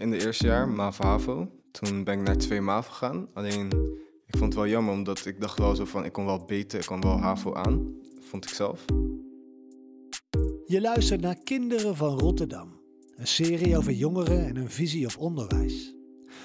in 0.00 0.10
de 0.10 0.24
eerste 0.24 0.46
jaar, 0.46 0.68
MAVO 0.68 1.04
HAVO. 1.04 1.48
Toen 1.70 2.04
ben 2.04 2.18
ik 2.18 2.26
naar 2.26 2.36
twee 2.36 2.60
MAVO 2.60 2.90
gegaan. 2.90 3.28
Alleen, 3.34 3.66
ik 4.26 4.36
vond 4.36 4.44
het 4.44 4.54
wel 4.54 4.66
jammer, 4.66 4.94
omdat 4.94 5.26
ik 5.26 5.40
dacht 5.40 5.58
wel 5.58 5.74
zo 5.74 5.84
van... 5.84 6.04
ik 6.04 6.12
kon 6.12 6.24
wel 6.24 6.44
beter, 6.44 6.80
ik 6.80 6.86
kon 6.86 7.00
wel 7.00 7.18
HAVO 7.18 7.54
aan, 7.54 7.94
vond 8.20 8.44
ik 8.44 8.50
zelf. 8.50 8.84
Je 10.66 10.80
luistert 10.80 11.20
naar 11.20 11.36
Kinderen 11.44 11.96
van 11.96 12.18
Rotterdam. 12.18 12.78
Een 13.16 13.26
serie 13.26 13.76
over 13.76 13.92
jongeren 13.92 14.46
en 14.46 14.56
hun 14.56 14.70
visie 14.70 15.06
op 15.06 15.14
onderwijs. 15.18 15.94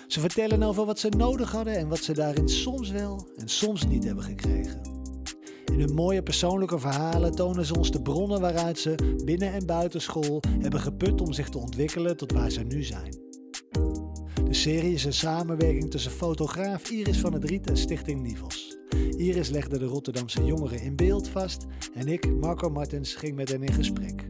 Ze 0.08 0.20
vertellen 0.20 0.64
over 0.64 0.86
wat 0.86 1.00
ze 1.00 1.10
nodig 1.10 1.52
hadden 1.52 1.78
en 1.78 1.88
wat 1.88 2.04
ze 2.04 2.14
daarin 2.14 2.50
soms 2.50 2.90
wel 2.92 3.30
en 3.36 3.48
soms 3.48 3.88
niet 3.88 4.04
hebben 4.04 4.24
gekregen. 4.24 4.82
In 5.66 5.80
hun 5.80 5.94
mooie 5.94 6.24
persoonlijke 6.24 6.80
verhalen 6.80 7.36
tonen 7.36 7.66
ze 7.66 7.76
ons 7.76 7.92
de 7.92 8.02
bronnen 8.02 8.42
waaruit 8.42 8.80
ze 8.80 9.16
binnen 9.26 9.54
en 9.54 9.66
buiten 9.66 10.02
school 10.02 10.42
hebben 10.60 10.80
geput 10.80 11.22
om 11.22 11.34
zich 11.34 11.50
te 11.50 11.58
ontwikkelen 11.58 12.18
tot 12.18 12.32
waar 12.32 12.50
ze 12.50 12.64
nu 12.64 12.84
zijn. 12.84 13.25
De 14.46 14.54
serie 14.54 14.94
is 14.94 15.06
een 15.06 15.14
samenwerking 15.14 15.92
tussen 15.92 16.12
fotograaf 16.12 16.90
Iris 16.90 17.20
van 17.20 17.34
het 17.34 17.44
Riet 17.44 17.68
en 17.68 17.78
Stichting 17.78 18.22
Nivels. 18.22 18.78
Iris 19.18 19.50
legde 19.50 19.78
de 19.78 19.86
Rotterdamse 19.86 20.46
jongeren 20.46 20.82
in 20.82 20.96
beeld 20.96 21.28
vast 21.28 21.66
en 21.94 22.08
ik, 22.08 22.36
Marco 22.36 22.70
Martens, 22.70 23.16
ging 23.16 23.36
met 23.36 23.50
hen 23.50 23.64
in 23.64 23.74
gesprek. 23.74 24.26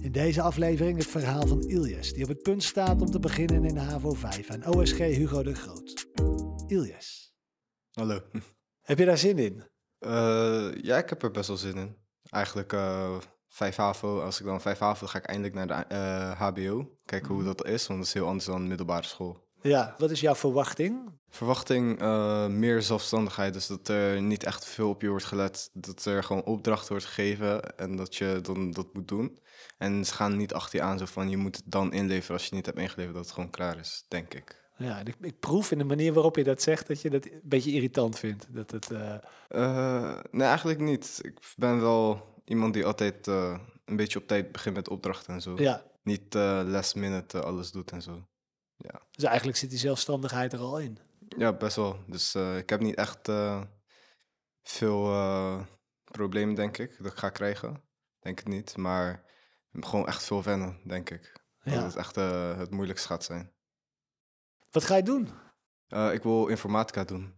In 0.00 0.12
deze 0.12 0.42
aflevering 0.42 0.98
het 0.98 1.06
verhaal 1.06 1.46
van 1.46 1.62
Iljes, 1.62 2.12
die 2.12 2.22
op 2.22 2.28
het 2.28 2.42
punt 2.42 2.62
staat 2.62 3.00
om 3.00 3.10
te 3.10 3.18
beginnen 3.18 3.64
in 3.64 3.74
de 3.74 3.80
HAVO 3.80 4.12
5 4.12 4.50
aan 4.50 4.66
OSG 4.66 4.98
Hugo 4.98 5.42
de 5.42 5.54
Groot. 5.54 6.06
Iljes. 6.66 7.34
Hallo. 7.92 8.20
Heb 8.80 8.98
je 8.98 9.04
daar 9.04 9.18
zin 9.18 9.38
in? 9.38 9.62
Uh, 10.00 10.74
ja, 10.74 10.98
ik 10.98 11.08
heb 11.08 11.22
er 11.22 11.30
best 11.30 11.48
wel 11.48 11.56
zin 11.56 11.76
in. 11.76 11.96
Eigenlijk 12.30 12.72
uh, 12.72 13.18
5 13.52 13.76
HAVO, 13.76 14.20
als 14.20 14.40
ik 14.40 14.46
dan 14.46 14.60
5 14.60 14.78
HAVO 14.78 15.06
ga 15.06 15.18
ik 15.18 15.24
eindelijk 15.24 15.54
naar 15.54 15.66
de 15.88 15.94
uh, 15.94 16.40
HBO. 16.40 16.90
Kijken 17.04 17.34
hoe 17.34 17.44
dat 17.44 17.66
is, 17.66 17.86
want 17.86 17.98
dat 17.98 18.08
is 18.08 18.14
heel 18.14 18.26
anders 18.26 18.44
dan 18.44 18.68
middelbare 18.68 19.06
school. 19.06 19.50
Ja, 19.62 19.94
wat 19.98 20.10
is 20.10 20.20
jouw 20.20 20.34
verwachting? 20.34 21.10
Verwachting 21.28 22.02
uh, 22.02 22.46
meer 22.46 22.82
zelfstandigheid. 22.82 23.52
Dus 23.52 23.66
dat 23.66 23.88
er 23.88 24.22
niet 24.22 24.44
echt 24.44 24.64
veel 24.64 24.88
op 24.88 25.02
je 25.02 25.08
wordt 25.08 25.24
gelet. 25.24 25.70
Dat 25.72 26.04
er 26.04 26.24
gewoon 26.24 26.44
opdracht 26.44 26.88
wordt 26.88 27.04
gegeven 27.04 27.78
en 27.78 27.96
dat 27.96 28.16
je 28.16 28.38
dan 28.42 28.70
dat 28.70 28.94
moet 28.94 29.08
doen. 29.08 29.38
En 29.78 30.04
ze 30.04 30.14
gaan 30.14 30.36
niet 30.36 30.54
achter 30.54 30.78
je 30.78 30.84
aan 30.84 30.98
zo 30.98 31.04
van 31.04 31.30
je 31.30 31.36
moet 31.36 31.56
het 31.56 31.64
dan 31.66 31.92
inleveren 31.92 32.36
als 32.36 32.46
je 32.46 32.54
niet 32.54 32.66
hebt 32.66 32.78
ingeleverd 32.78 33.14
dat 33.14 33.24
het 33.24 33.34
gewoon 33.34 33.50
klaar 33.50 33.78
is, 33.78 34.04
denk 34.08 34.34
ik. 34.34 34.60
Ja, 34.76 34.98
ik, 35.04 35.16
ik 35.20 35.40
proef 35.40 35.70
in 35.70 35.78
de 35.78 35.84
manier 35.84 36.12
waarop 36.12 36.36
je 36.36 36.44
dat 36.44 36.62
zegt 36.62 36.88
dat 36.88 37.00
je 37.02 37.10
dat 37.10 37.24
een 37.24 37.40
beetje 37.42 37.72
irritant 37.72 38.18
vindt. 38.18 38.46
Dat 38.48 38.70
het, 38.70 38.90
uh... 38.90 39.14
Uh, 39.50 40.18
nee, 40.30 40.48
eigenlijk 40.48 40.80
niet. 40.80 41.18
Ik 41.22 41.38
ben 41.56 41.80
wel 41.80 42.31
iemand 42.44 42.74
die 42.74 42.84
altijd 42.84 43.26
uh, 43.26 43.58
een 43.84 43.96
beetje 43.96 44.18
op 44.18 44.26
tijd 44.26 44.52
begint 44.52 44.74
met 44.74 44.88
opdrachten 44.88 45.34
en 45.34 45.40
zo. 45.40 45.56
Ja. 45.56 45.82
Niet 46.02 46.34
last 46.34 46.94
minute 46.94 47.42
alles 47.42 47.70
doet 47.70 47.90
en 47.90 48.02
zo. 48.02 48.28
Ja. 48.76 49.02
Dus 49.10 49.24
eigenlijk 49.24 49.58
zit 49.58 49.70
die 49.70 49.78
zelfstandigheid 49.78 50.52
er 50.52 50.58
al 50.58 50.78
in. 50.78 50.98
Ja, 51.36 51.52
best 51.52 51.76
wel. 51.76 52.04
Dus 52.06 52.34
ik 52.34 52.70
heb 52.70 52.80
niet 52.80 52.94
echt 52.94 53.30
veel 54.62 55.04
problemen, 56.04 56.54
denk 56.54 56.78
ik, 56.78 56.96
dat 57.02 57.12
ik 57.12 57.18
ga 57.18 57.30
krijgen. 57.30 57.82
Denk 58.20 58.38
het 58.38 58.48
niet. 58.48 58.76
Maar 58.76 59.24
gewoon 59.72 60.06
echt 60.06 60.24
veel 60.24 60.42
wennen, 60.42 60.80
denk 60.84 61.10
ik. 61.10 61.40
Ja. 61.62 61.74
Dat 61.74 61.84
het 61.84 61.96
echt 61.96 62.14
het 62.58 62.70
moeilijkste 62.70 63.08
gaat 63.08 63.24
zijn. 63.24 63.52
Wat 64.70 64.84
ga 64.84 64.96
je 64.96 65.02
doen? 65.02 65.28
Uh, 65.88 66.12
ik 66.12 66.22
wil 66.22 66.46
informatica 66.46 67.04
doen. 67.04 67.34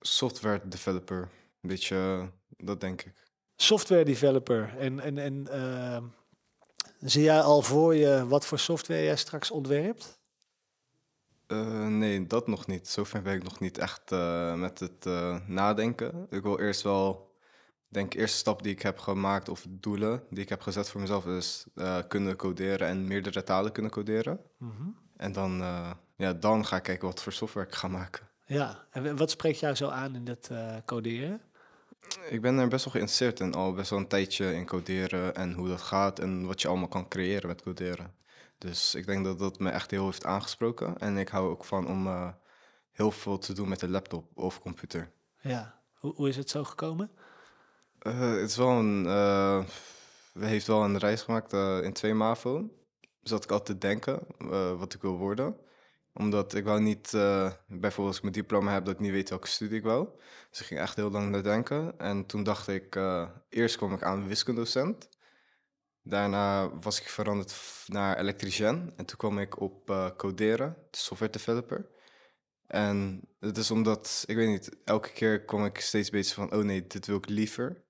Software 0.00 0.68
developer. 0.68 1.20
Een 1.60 1.68
beetje, 1.68 1.96
uh, 1.96 2.28
dat 2.66 2.80
denk 2.80 3.02
ik. 3.02 3.30
Software 3.62 4.04
developer. 4.04 4.74
En, 4.78 5.00
en, 5.00 5.18
en 5.18 5.46
uh, 5.50 6.02
zie 7.00 7.22
jij 7.22 7.40
al 7.40 7.62
voor 7.62 7.94
je 7.94 8.26
wat 8.26 8.46
voor 8.46 8.58
software 8.58 9.04
jij 9.04 9.16
straks 9.16 9.50
ontwerpt? 9.50 10.20
Uh, 11.48 11.86
nee, 11.86 12.26
dat 12.26 12.46
nog 12.46 12.66
niet. 12.66 12.88
Zover 12.88 13.22
ben 13.22 13.34
ik 13.34 13.42
nog 13.42 13.60
niet 13.60 13.78
echt 13.78 14.10
met 14.56 14.80
het 14.80 15.04
nadenken. 15.46 16.26
Ik 16.30 16.42
wil 16.42 16.58
eerst 16.58 16.82
wel, 16.82 17.34
denk 17.88 18.14
eerste 18.14 18.36
stap 18.36 18.62
die 18.62 18.72
ik 18.72 18.82
heb 18.82 18.98
gemaakt, 18.98 19.48
of 19.48 19.66
doelen 19.68 20.22
die 20.30 20.42
ik 20.42 20.48
heb 20.48 20.60
gezet 20.60 20.88
voor 20.88 21.00
mezelf, 21.00 21.26
is 21.26 21.66
kunnen 22.08 22.36
coderen 22.36 22.88
en 22.88 23.06
meerdere 23.06 23.42
talen 23.42 23.72
kunnen 23.72 23.92
coderen. 23.92 24.40
Mm 24.58 24.72
-hmm. 24.76 24.96
En 25.16 25.32
dan 25.32 25.56
ja, 26.16 26.32
dan 26.32 26.66
ga 26.66 26.76
ik 26.76 26.82
kijken 26.82 27.06
wat 27.06 27.22
voor 27.22 27.32
software 27.32 27.66
ik 27.66 27.74
ga 27.74 27.88
maken. 27.88 28.28
Ja, 28.46 28.86
en 28.90 29.16
wat 29.16 29.30
spreekt 29.30 29.58
jou 29.58 29.74
zo 29.74 29.88
aan 29.88 30.14
in 30.14 30.24
dat 30.24 30.50
coderen? 30.84 31.40
Ik 32.28 32.40
ben 32.40 32.58
er 32.58 32.68
best 32.68 32.84
wel 32.84 32.92
geïnteresseerd 32.92 33.40
in, 33.40 33.54
al 33.54 33.72
best 33.72 33.90
wel 33.90 33.98
een 33.98 34.08
tijdje 34.08 34.54
in 34.54 34.66
coderen 34.66 35.34
en 35.34 35.52
hoe 35.52 35.68
dat 35.68 35.82
gaat 35.82 36.18
en 36.18 36.46
wat 36.46 36.62
je 36.62 36.68
allemaal 36.68 36.88
kan 36.88 37.08
creëren 37.08 37.48
met 37.48 37.62
coderen. 37.62 38.14
Dus 38.58 38.94
ik 38.94 39.06
denk 39.06 39.24
dat 39.24 39.38
dat 39.38 39.58
me 39.58 39.70
echt 39.70 39.90
heel 39.90 40.04
heeft 40.04 40.24
aangesproken. 40.24 40.98
En 40.98 41.16
ik 41.16 41.28
hou 41.28 41.50
ook 41.50 41.64
van 41.64 41.88
om 41.88 42.06
uh, 42.06 42.28
heel 42.92 43.10
veel 43.10 43.38
te 43.38 43.52
doen 43.52 43.68
met 43.68 43.82
een 43.82 43.90
laptop 43.90 44.30
of 44.34 44.60
computer. 44.60 45.10
Ja, 45.40 45.80
hoe, 45.94 46.14
hoe 46.14 46.28
is 46.28 46.36
het 46.36 46.50
zo 46.50 46.64
gekomen? 46.64 47.10
Uh, 48.02 48.30
het 48.30 48.50
is 48.50 48.56
wel 48.56 48.70
een, 48.70 49.04
we 50.32 50.46
heeft 50.46 50.66
wel 50.66 50.84
een 50.84 50.98
reis 50.98 51.22
gemaakt 51.22 51.52
in 51.84 51.92
twee 51.92 52.14
MAVO. 52.14 52.70
Zat 53.22 53.44
ik 53.44 53.50
altijd 53.50 53.80
te 53.80 53.86
denken 53.86 54.26
wat 54.78 54.94
ik 54.94 55.02
wil 55.02 55.16
worden 55.16 55.56
omdat 56.14 56.54
ik 56.54 56.64
wou 56.64 56.80
niet, 56.80 57.12
uh, 57.12 57.52
bijvoorbeeld 57.66 58.22
mijn 58.22 58.34
diploma 58.34 58.72
heb, 58.72 58.84
dat 58.84 58.94
ik 58.94 59.00
niet 59.00 59.10
weet 59.10 59.28
welke 59.28 59.48
studie 59.48 59.76
ik 59.76 59.84
wou. 59.84 60.08
Dus 60.50 60.60
ik 60.60 60.66
ging 60.66 60.80
echt 60.80 60.96
heel 60.96 61.10
lang 61.10 61.30
nadenken. 61.30 61.98
En 61.98 62.26
toen 62.26 62.42
dacht 62.42 62.68
ik, 62.68 62.96
uh, 62.96 63.28
eerst 63.48 63.76
kwam 63.76 63.92
ik 63.92 64.02
aan 64.02 64.28
wiskundocent. 64.28 65.08
Daarna 66.02 66.70
was 66.76 67.00
ik 67.00 67.08
veranderd 67.08 67.54
naar 67.86 68.18
elektricien. 68.18 68.92
En 68.96 69.04
toen 69.04 69.16
kwam 69.16 69.38
ik 69.38 69.60
op 69.60 69.90
uh, 69.90 70.08
coderen, 70.16 70.76
software 70.90 71.32
developer. 71.32 71.90
En 72.66 73.20
het 73.40 73.56
is 73.56 73.70
omdat, 73.70 74.24
ik 74.26 74.36
weet 74.36 74.48
niet, 74.48 74.76
elke 74.84 75.12
keer 75.12 75.44
kwam 75.44 75.64
ik 75.64 75.80
steeds 75.80 76.10
beter 76.10 76.34
van, 76.34 76.52
oh 76.52 76.62
nee, 76.62 76.86
dit 76.86 77.06
wil 77.06 77.16
ik 77.16 77.28
liever. 77.28 77.84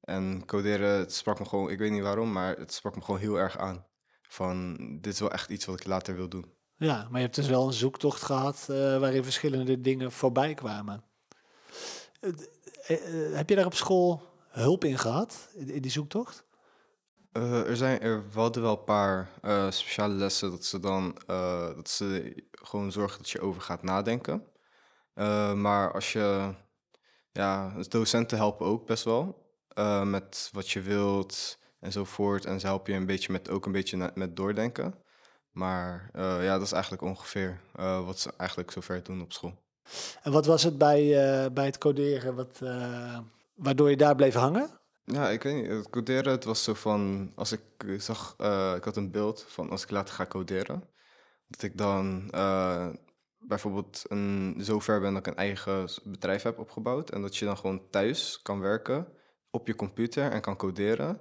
En 0.00 0.46
coderen, 0.46 0.98
het 0.98 1.14
sprak 1.14 1.38
me 1.38 1.44
gewoon, 1.44 1.70
ik 1.70 1.78
weet 1.78 1.90
niet 1.90 2.02
waarom, 2.02 2.32
maar 2.32 2.56
het 2.56 2.72
sprak 2.72 2.94
me 2.94 3.02
gewoon 3.02 3.20
heel 3.20 3.38
erg 3.38 3.58
aan. 3.58 3.86
Van, 4.22 4.76
dit 5.00 5.12
is 5.12 5.20
wel 5.20 5.32
echt 5.32 5.50
iets 5.50 5.64
wat 5.64 5.80
ik 5.80 5.86
later 5.86 6.14
wil 6.14 6.28
doen. 6.28 6.57
Ja, 6.78 7.06
maar 7.10 7.20
je 7.20 7.24
hebt 7.24 7.34
dus 7.34 7.48
wel 7.48 7.66
een 7.66 7.72
zoektocht 7.72 8.22
gehad 8.22 8.66
uh, 8.70 8.76
waarin 8.98 9.24
verschillende 9.24 9.80
dingen 9.80 10.12
voorbij 10.12 10.54
kwamen. 10.54 11.04
Uh, 12.20 12.32
uh, 12.88 13.36
heb 13.36 13.48
je 13.48 13.54
daar 13.54 13.66
op 13.66 13.74
school 13.74 14.22
hulp 14.48 14.84
in 14.84 14.98
gehad, 14.98 15.48
in, 15.54 15.82
die 15.82 15.90
zoektocht? 15.90 16.46
er, 17.32 17.76
zijn, 17.76 18.00
er 18.00 18.24
hadden 18.32 18.62
wel 18.62 18.78
een 18.78 18.84
paar 18.84 19.30
speciale 19.68 20.14
lessen 20.14 20.50
dat 20.50 20.64
ze 20.64 20.80
dan 20.80 21.18
dat 21.76 21.88
ze 21.88 22.36
gewoon 22.50 22.92
zorgen 22.92 23.18
dat 23.18 23.30
je 23.30 23.40
over 23.40 23.62
gaat 23.62 23.82
nadenken. 23.82 24.42
maar 25.54 25.92
als 25.92 26.12
je, 26.12 26.54
ja, 27.32 27.74
docenten 27.88 28.38
helpen 28.38 28.66
ook 28.66 28.86
best 28.86 29.04
wel 29.04 29.46
met 30.04 30.50
wat 30.52 30.70
je 30.70 30.80
wilt 30.80 31.58
enzovoort. 31.80 32.44
En 32.44 32.60
ze 32.60 32.66
helpen 32.66 32.92
je 32.92 32.98
een 32.98 33.06
beetje 33.06 33.32
met 33.32 33.50
ook 33.50 33.66
een 33.66 33.72
beetje 33.72 34.12
met 34.14 34.36
doordenken. 34.36 34.94
Maar 35.58 36.10
uh, 36.16 36.44
ja, 36.44 36.52
dat 36.52 36.66
is 36.66 36.72
eigenlijk 36.72 37.02
ongeveer 37.02 37.60
uh, 37.78 38.04
wat 38.06 38.18
ze 38.18 38.32
eigenlijk 38.36 38.70
zover 38.70 39.02
doen 39.02 39.22
op 39.22 39.32
school. 39.32 39.54
En 40.22 40.32
wat 40.32 40.46
was 40.46 40.62
het 40.62 40.78
bij, 40.78 41.02
uh, 41.02 41.50
bij 41.52 41.64
het 41.64 41.78
coderen 41.78 42.34
wat, 42.34 42.58
waardoor 43.54 43.90
je 43.90 43.96
daar 43.96 44.14
bleef 44.14 44.34
hangen? 44.34 44.70
Ja, 45.04 45.28
ik 45.28 45.42
weet 45.42 45.54
niet. 45.54 45.70
Het 45.70 45.90
coderen, 45.90 46.32
het 46.32 46.44
was 46.44 46.64
zo 46.64 46.74
van... 46.74 47.32
Als 47.34 47.52
ik 47.52 47.60
zag... 47.98 48.34
ik 48.76 48.84
had 48.84 48.96
een 48.96 49.10
beeld 49.10 49.44
van 49.48 49.70
als 49.70 49.82
ik 49.82 49.90
later 49.90 50.14
ga 50.14 50.26
coderen... 50.26 50.82
Dat 51.46 51.62
ik 51.62 51.78
dan 51.78 52.30
bijvoorbeeld 53.38 54.04
een, 54.08 54.54
zover 54.58 55.00
ben 55.00 55.12
dat 55.12 55.26
ik 55.26 55.32
een 55.32 55.38
eigen 55.38 55.88
bedrijf 56.04 56.42
heb 56.42 56.58
opgebouwd. 56.58 57.10
En 57.10 57.22
dat 57.22 57.36
je 57.36 57.44
dan 57.44 57.56
gewoon 57.56 57.90
thuis 57.90 58.42
kan 58.42 58.60
werken 58.60 59.06
op 59.50 59.66
je 59.66 59.74
computer 59.74 60.30
en 60.30 60.40
kan 60.40 60.56
coderen. 60.56 61.20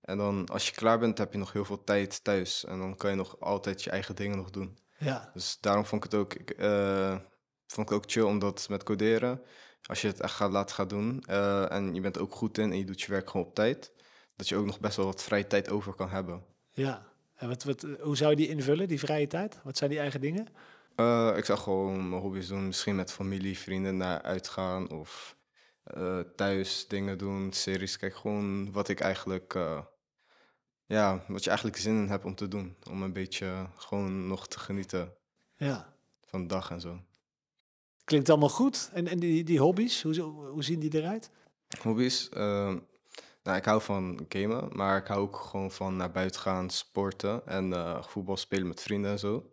En 0.00 0.18
dan 0.18 0.48
als 0.48 0.66
je 0.66 0.74
klaar 0.74 0.98
bent, 0.98 1.18
heb 1.18 1.32
je 1.32 1.38
nog 1.38 1.52
heel 1.52 1.64
veel 1.64 1.84
tijd 1.84 2.24
thuis. 2.24 2.64
En 2.64 2.78
dan 2.78 2.96
kan 2.96 3.10
je 3.10 3.16
nog 3.16 3.40
altijd 3.40 3.82
je 3.82 3.90
eigen 3.90 4.16
dingen 4.16 4.36
nog 4.36 4.50
doen. 4.50 4.78
Ja. 4.98 5.30
Dus 5.34 5.58
daarom 5.60 5.84
vond 5.84 6.04
ik 6.04 6.10
het 6.10 6.20
ook, 6.20 6.34
ik, 6.34 6.60
uh, 6.60 7.18
vond 7.66 7.90
ik 7.90 7.96
ook 7.96 8.04
chill, 8.06 8.22
omdat 8.22 8.68
met 8.68 8.82
coderen, 8.82 9.42
als 9.82 10.00
je 10.00 10.06
het 10.06 10.20
echt 10.20 10.34
gaat 10.34 10.50
laten 10.50 10.74
gaan 10.74 10.88
doen 10.88 11.24
uh, 11.30 11.72
en 11.72 11.94
je 11.94 12.00
bent 12.00 12.16
er 12.16 12.22
ook 12.22 12.34
goed 12.34 12.58
in 12.58 12.70
en 12.70 12.78
je 12.78 12.84
doet 12.84 13.00
je 13.00 13.10
werk 13.10 13.30
gewoon 13.30 13.46
op 13.46 13.54
tijd, 13.54 13.92
dat 14.36 14.48
je 14.48 14.56
ook 14.56 14.66
nog 14.66 14.80
best 14.80 14.96
wel 14.96 15.06
wat 15.06 15.22
vrije 15.22 15.46
tijd 15.46 15.70
over 15.70 15.94
kan 15.94 16.08
hebben. 16.08 16.44
Ja, 16.70 17.06
en 17.34 17.48
wat, 17.48 17.64
wat, 17.64 17.86
hoe 18.00 18.16
zou 18.16 18.30
je 18.30 18.36
die 18.36 18.48
invullen, 18.48 18.88
die 18.88 18.98
vrije 18.98 19.26
tijd? 19.26 19.60
Wat 19.64 19.76
zijn 19.76 19.90
die 19.90 19.98
eigen 19.98 20.20
dingen? 20.20 20.46
Uh, 20.96 21.32
ik 21.36 21.44
zou 21.44 21.58
gewoon 21.58 22.08
mijn 22.08 22.22
hobby's 22.22 22.48
doen, 22.48 22.66
misschien 22.66 22.96
met 22.96 23.12
familie, 23.12 23.58
vrienden 23.58 23.96
naar 23.96 24.22
uitgaan 24.22 24.90
of 24.90 25.36
thuis 26.36 26.88
dingen 26.88 27.18
doen, 27.18 27.52
series. 27.52 27.96
Kijk, 27.96 28.16
gewoon 28.16 28.72
wat 28.72 28.88
ik 28.88 29.00
eigenlijk 29.00 29.58
ja, 30.88 31.24
wat 31.28 31.42
je 31.44 31.48
eigenlijk 31.48 31.78
zin 31.78 31.96
in 31.96 32.08
hebt 32.08 32.24
om 32.24 32.34
te 32.34 32.48
doen. 32.48 32.76
Om 32.90 33.02
een 33.02 33.12
beetje 33.12 33.66
gewoon 33.76 34.26
nog 34.26 34.48
te 34.48 34.58
genieten 34.58 35.12
ja. 35.56 35.92
van 36.24 36.40
de 36.42 36.46
dag 36.46 36.70
en 36.70 36.80
zo. 36.80 37.00
Klinkt 38.04 38.28
allemaal 38.28 38.48
goed. 38.48 38.90
En, 38.92 39.06
en 39.06 39.18
die, 39.18 39.44
die 39.44 39.60
hobby's, 39.60 40.02
hoe, 40.02 40.20
hoe 40.22 40.64
zien 40.64 40.80
die 40.80 40.94
eruit? 40.94 41.30
Hobby's? 41.82 42.28
Uh, 42.36 42.74
Nou, 43.42 43.60
ik 43.60 43.64
hou 43.64 43.82
van 43.82 44.26
gamen, 44.28 44.68
maar 44.72 44.96
ik 44.96 45.06
hou 45.06 45.20
ook 45.20 45.36
gewoon 45.36 45.70
van 45.70 45.96
naar 45.96 46.10
buiten 46.10 46.40
gaan, 46.40 46.70
sporten 46.70 47.46
en 47.46 47.72
eh, 47.72 48.02
voetbal 48.02 48.36
spelen 48.36 48.68
met 48.68 48.82
vrienden 48.82 49.10
en 49.10 49.18
zo. 49.18 49.52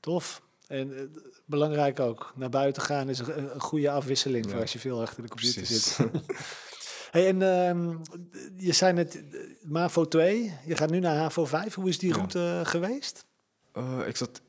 Tof. 0.00 0.42
En 0.66 0.96
eh, 0.96 1.02
belangrijk 1.46 2.00
ook, 2.00 2.32
naar 2.36 2.48
buiten 2.48 2.82
gaan 2.82 3.08
is 3.08 3.18
een, 3.18 3.54
een 3.54 3.60
goede 3.60 3.90
afwisseling 3.90 4.50
voor 4.50 4.60
als 4.60 4.72
je 4.72 4.78
veel 4.78 5.00
achter 5.00 5.22
de 5.22 5.28
computer 5.28 5.62
Precies. 5.62 5.94
zit. 5.94 6.10
hey, 7.14 7.28
en 7.28 7.42
ehm, 7.42 7.96
je 8.56 8.72
zei 8.72 8.92
net 8.92 9.22
MAVO 9.66 10.08
2, 10.08 10.52
je 10.64 10.76
gaat 10.76 10.90
nu 10.90 11.00
naar 11.00 11.16
HAVO 11.16 11.44
5. 11.44 11.74
Hoe 11.74 11.88
is 11.88 11.98
die 11.98 12.12
route 12.12 12.60
eh, 12.60 12.70
geweest? 12.70 13.26
Eh, 13.72 14.00
ik 14.06 14.16
zat 14.16 14.40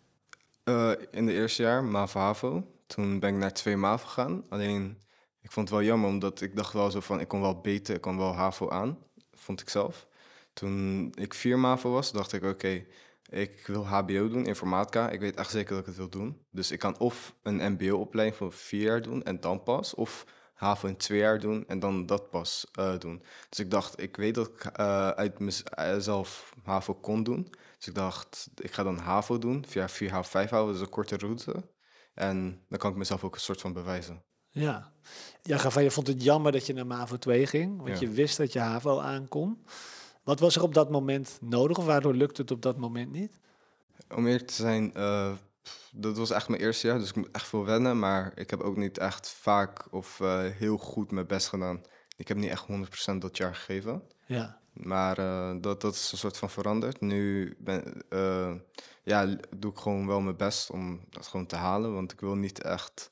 eh, 0.63 0.91
in 1.11 1.27
het 1.27 1.35
eerste 1.35 1.61
jaar, 1.61 1.83
MAVO 1.83 2.19
HAVO. 2.19 2.71
Toen 2.87 3.19
ben 3.19 3.33
ik 3.33 3.39
naar 3.39 3.53
twee 3.53 3.77
MAVO 3.77 4.05
gegaan. 4.07 4.43
Alleen, 4.49 5.01
ik 5.41 5.51
vond 5.51 5.69
het 5.69 5.77
wel 5.77 5.87
jammer, 5.87 6.09
omdat 6.09 6.41
ik 6.41 6.55
dacht 6.55 6.73
wel 6.73 6.91
zo 6.91 6.99
van... 6.99 7.19
ik 7.19 7.27
kon 7.27 7.41
wel 7.41 7.61
beter, 7.61 7.95
ik 7.95 8.01
kon 8.01 8.17
wel 8.17 8.33
HAVO 8.33 8.69
aan, 8.69 8.97
vond 9.33 9.61
ik 9.61 9.69
zelf. 9.69 10.07
Toen 10.53 11.11
ik 11.17 11.33
vier 11.33 11.59
MAVO 11.59 11.91
was, 11.91 12.11
dacht 12.11 12.33
ik, 12.33 12.43
oké, 12.43 12.85
ik 13.29 13.63
wil 13.67 13.87
HBO 13.87 14.29
doen, 14.29 14.45
informatica. 14.45 15.09
Ik 15.09 15.19
weet 15.19 15.35
echt 15.35 15.51
zeker 15.51 15.69
dat 15.69 15.79
ik 15.79 15.85
het 15.85 15.95
wil 15.95 16.09
doen. 16.09 16.41
Dus 16.51 16.71
ik 16.71 16.79
kan 16.79 16.99
of 16.99 17.35
een 17.43 17.71
mbo-opleiding 17.71 18.37
voor 18.37 18.53
vier 18.53 18.81
jaar 18.81 19.01
doen 19.01 19.23
en 19.23 19.39
dan 19.39 19.63
pas... 19.63 19.93
of 19.93 20.25
HAVO 20.55 20.87
in 20.87 20.97
twee 20.97 21.19
jaar 21.19 21.39
doen 21.39 21.63
en 21.67 21.79
dan 21.79 22.05
dat 22.05 22.29
pas 22.29 22.67
eh, 22.71 22.99
doen. 22.99 23.23
Dus 23.49 23.59
ik 23.59 23.71
dacht, 23.71 24.01
ik 24.01 24.15
weet 24.15 24.35
dat 24.35 24.47
ik 24.47 24.65
eh, 24.65 25.09
uit 25.09 25.39
mezelf 25.39 26.53
HAVO 26.63 26.93
kon 26.93 27.23
doen... 27.23 27.47
Dus 27.77 27.87
ik 27.87 27.95
dacht, 27.95 28.49
ik 28.55 28.73
ga 28.73 28.83
dan 28.83 28.97
HAVO 28.97 29.37
doen, 29.37 29.65
via 29.67 29.89
4 29.89 30.11
HAVO 30.11 30.29
5 30.29 30.49
HAVO, 30.49 30.65
dat 30.65 30.75
is 30.75 30.81
een 30.81 30.89
korte 30.89 31.17
route. 31.17 31.63
En 32.13 32.61
dan 32.69 32.79
kan 32.79 32.91
ik 32.91 32.97
mezelf 32.97 33.23
ook 33.23 33.35
een 33.35 33.41
soort 33.41 33.61
van 33.61 33.73
bewijzen. 33.73 34.23
Ja. 34.49 34.91
Ja, 35.41 35.79
je 35.79 35.91
vond 35.91 36.07
het 36.07 36.23
jammer 36.23 36.51
dat 36.51 36.65
je 36.65 36.73
naar 36.73 36.87
MAVO 36.87 37.17
2 37.17 37.47
ging, 37.47 37.77
want 37.77 37.89
Ja. 37.89 37.99
je 37.99 38.09
wist 38.09 38.37
dat 38.37 38.53
je 38.53 38.59
HAVO 38.59 38.99
aankon. 38.99 39.65
Wat 40.23 40.39
was 40.39 40.55
er 40.55 40.63
op 40.63 40.73
dat 40.73 40.89
moment 40.89 41.37
nodig 41.41 41.77
of 41.77 41.85
waardoor 41.85 42.13
lukte 42.13 42.41
het 42.41 42.51
op 42.51 42.61
dat 42.61 42.77
moment 42.77 43.11
niet? 43.11 43.39
Om 44.15 44.25
eerlijk 44.27 44.47
te 44.47 44.53
zijn, 44.53 44.93
eh, 44.93 45.31
pff, 45.65 45.89
dat 45.93 46.17
was 46.17 46.29
echt 46.31 46.47
mijn 46.49 46.61
eerste 46.61 46.87
jaar, 46.87 46.99
dus 46.99 47.09
ik 47.09 47.15
moet 47.15 47.31
echt 47.31 47.47
veel 47.47 47.65
wennen. 47.65 47.99
Maar 47.99 48.31
ik 48.35 48.49
heb 48.49 48.61
ook 48.61 48.77
niet 48.77 48.97
echt 48.97 49.29
vaak 49.29 49.87
of 49.93 50.19
eh, 50.19 50.39
heel 50.43 50.77
goed 50.77 51.11
mijn 51.11 51.27
best 51.27 51.47
gedaan. 51.47 51.81
Ik 52.17 52.27
heb 52.27 52.37
niet 52.37 52.49
echt 52.49 52.65
100% 53.11 53.17
dat 53.17 53.37
jaar 53.37 53.55
gegeven. 53.55 54.01
Ja, 54.25 54.59
Maar 54.73 55.17
eh, 55.17 55.55
dat, 55.61 55.81
dat 55.81 55.93
is 55.95 56.11
een 56.11 56.17
soort 56.17 56.37
van 56.37 56.49
veranderd. 56.49 57.01
Nu 57.01 57.55
ben, 57.59 58.03
eh, 58.09 58.53
ja, 59.03 59.35
doe 59.57 59.71
ik 59.71 59.77
gewoon 59.77 60.07
wel 60.07 60.21
mijn 60.21 60.37
best 60.37 60.69
om 60.69 61.05
dat 61.09 61.27
gewoon 61.27 61.45
te 61.45 61.55
halen. 61.55 61.93
Want 61.93 62.11
ik 62.11 62.19
wil 62.19 62.35
niet 62.35 62.61
echt 62.61 63.09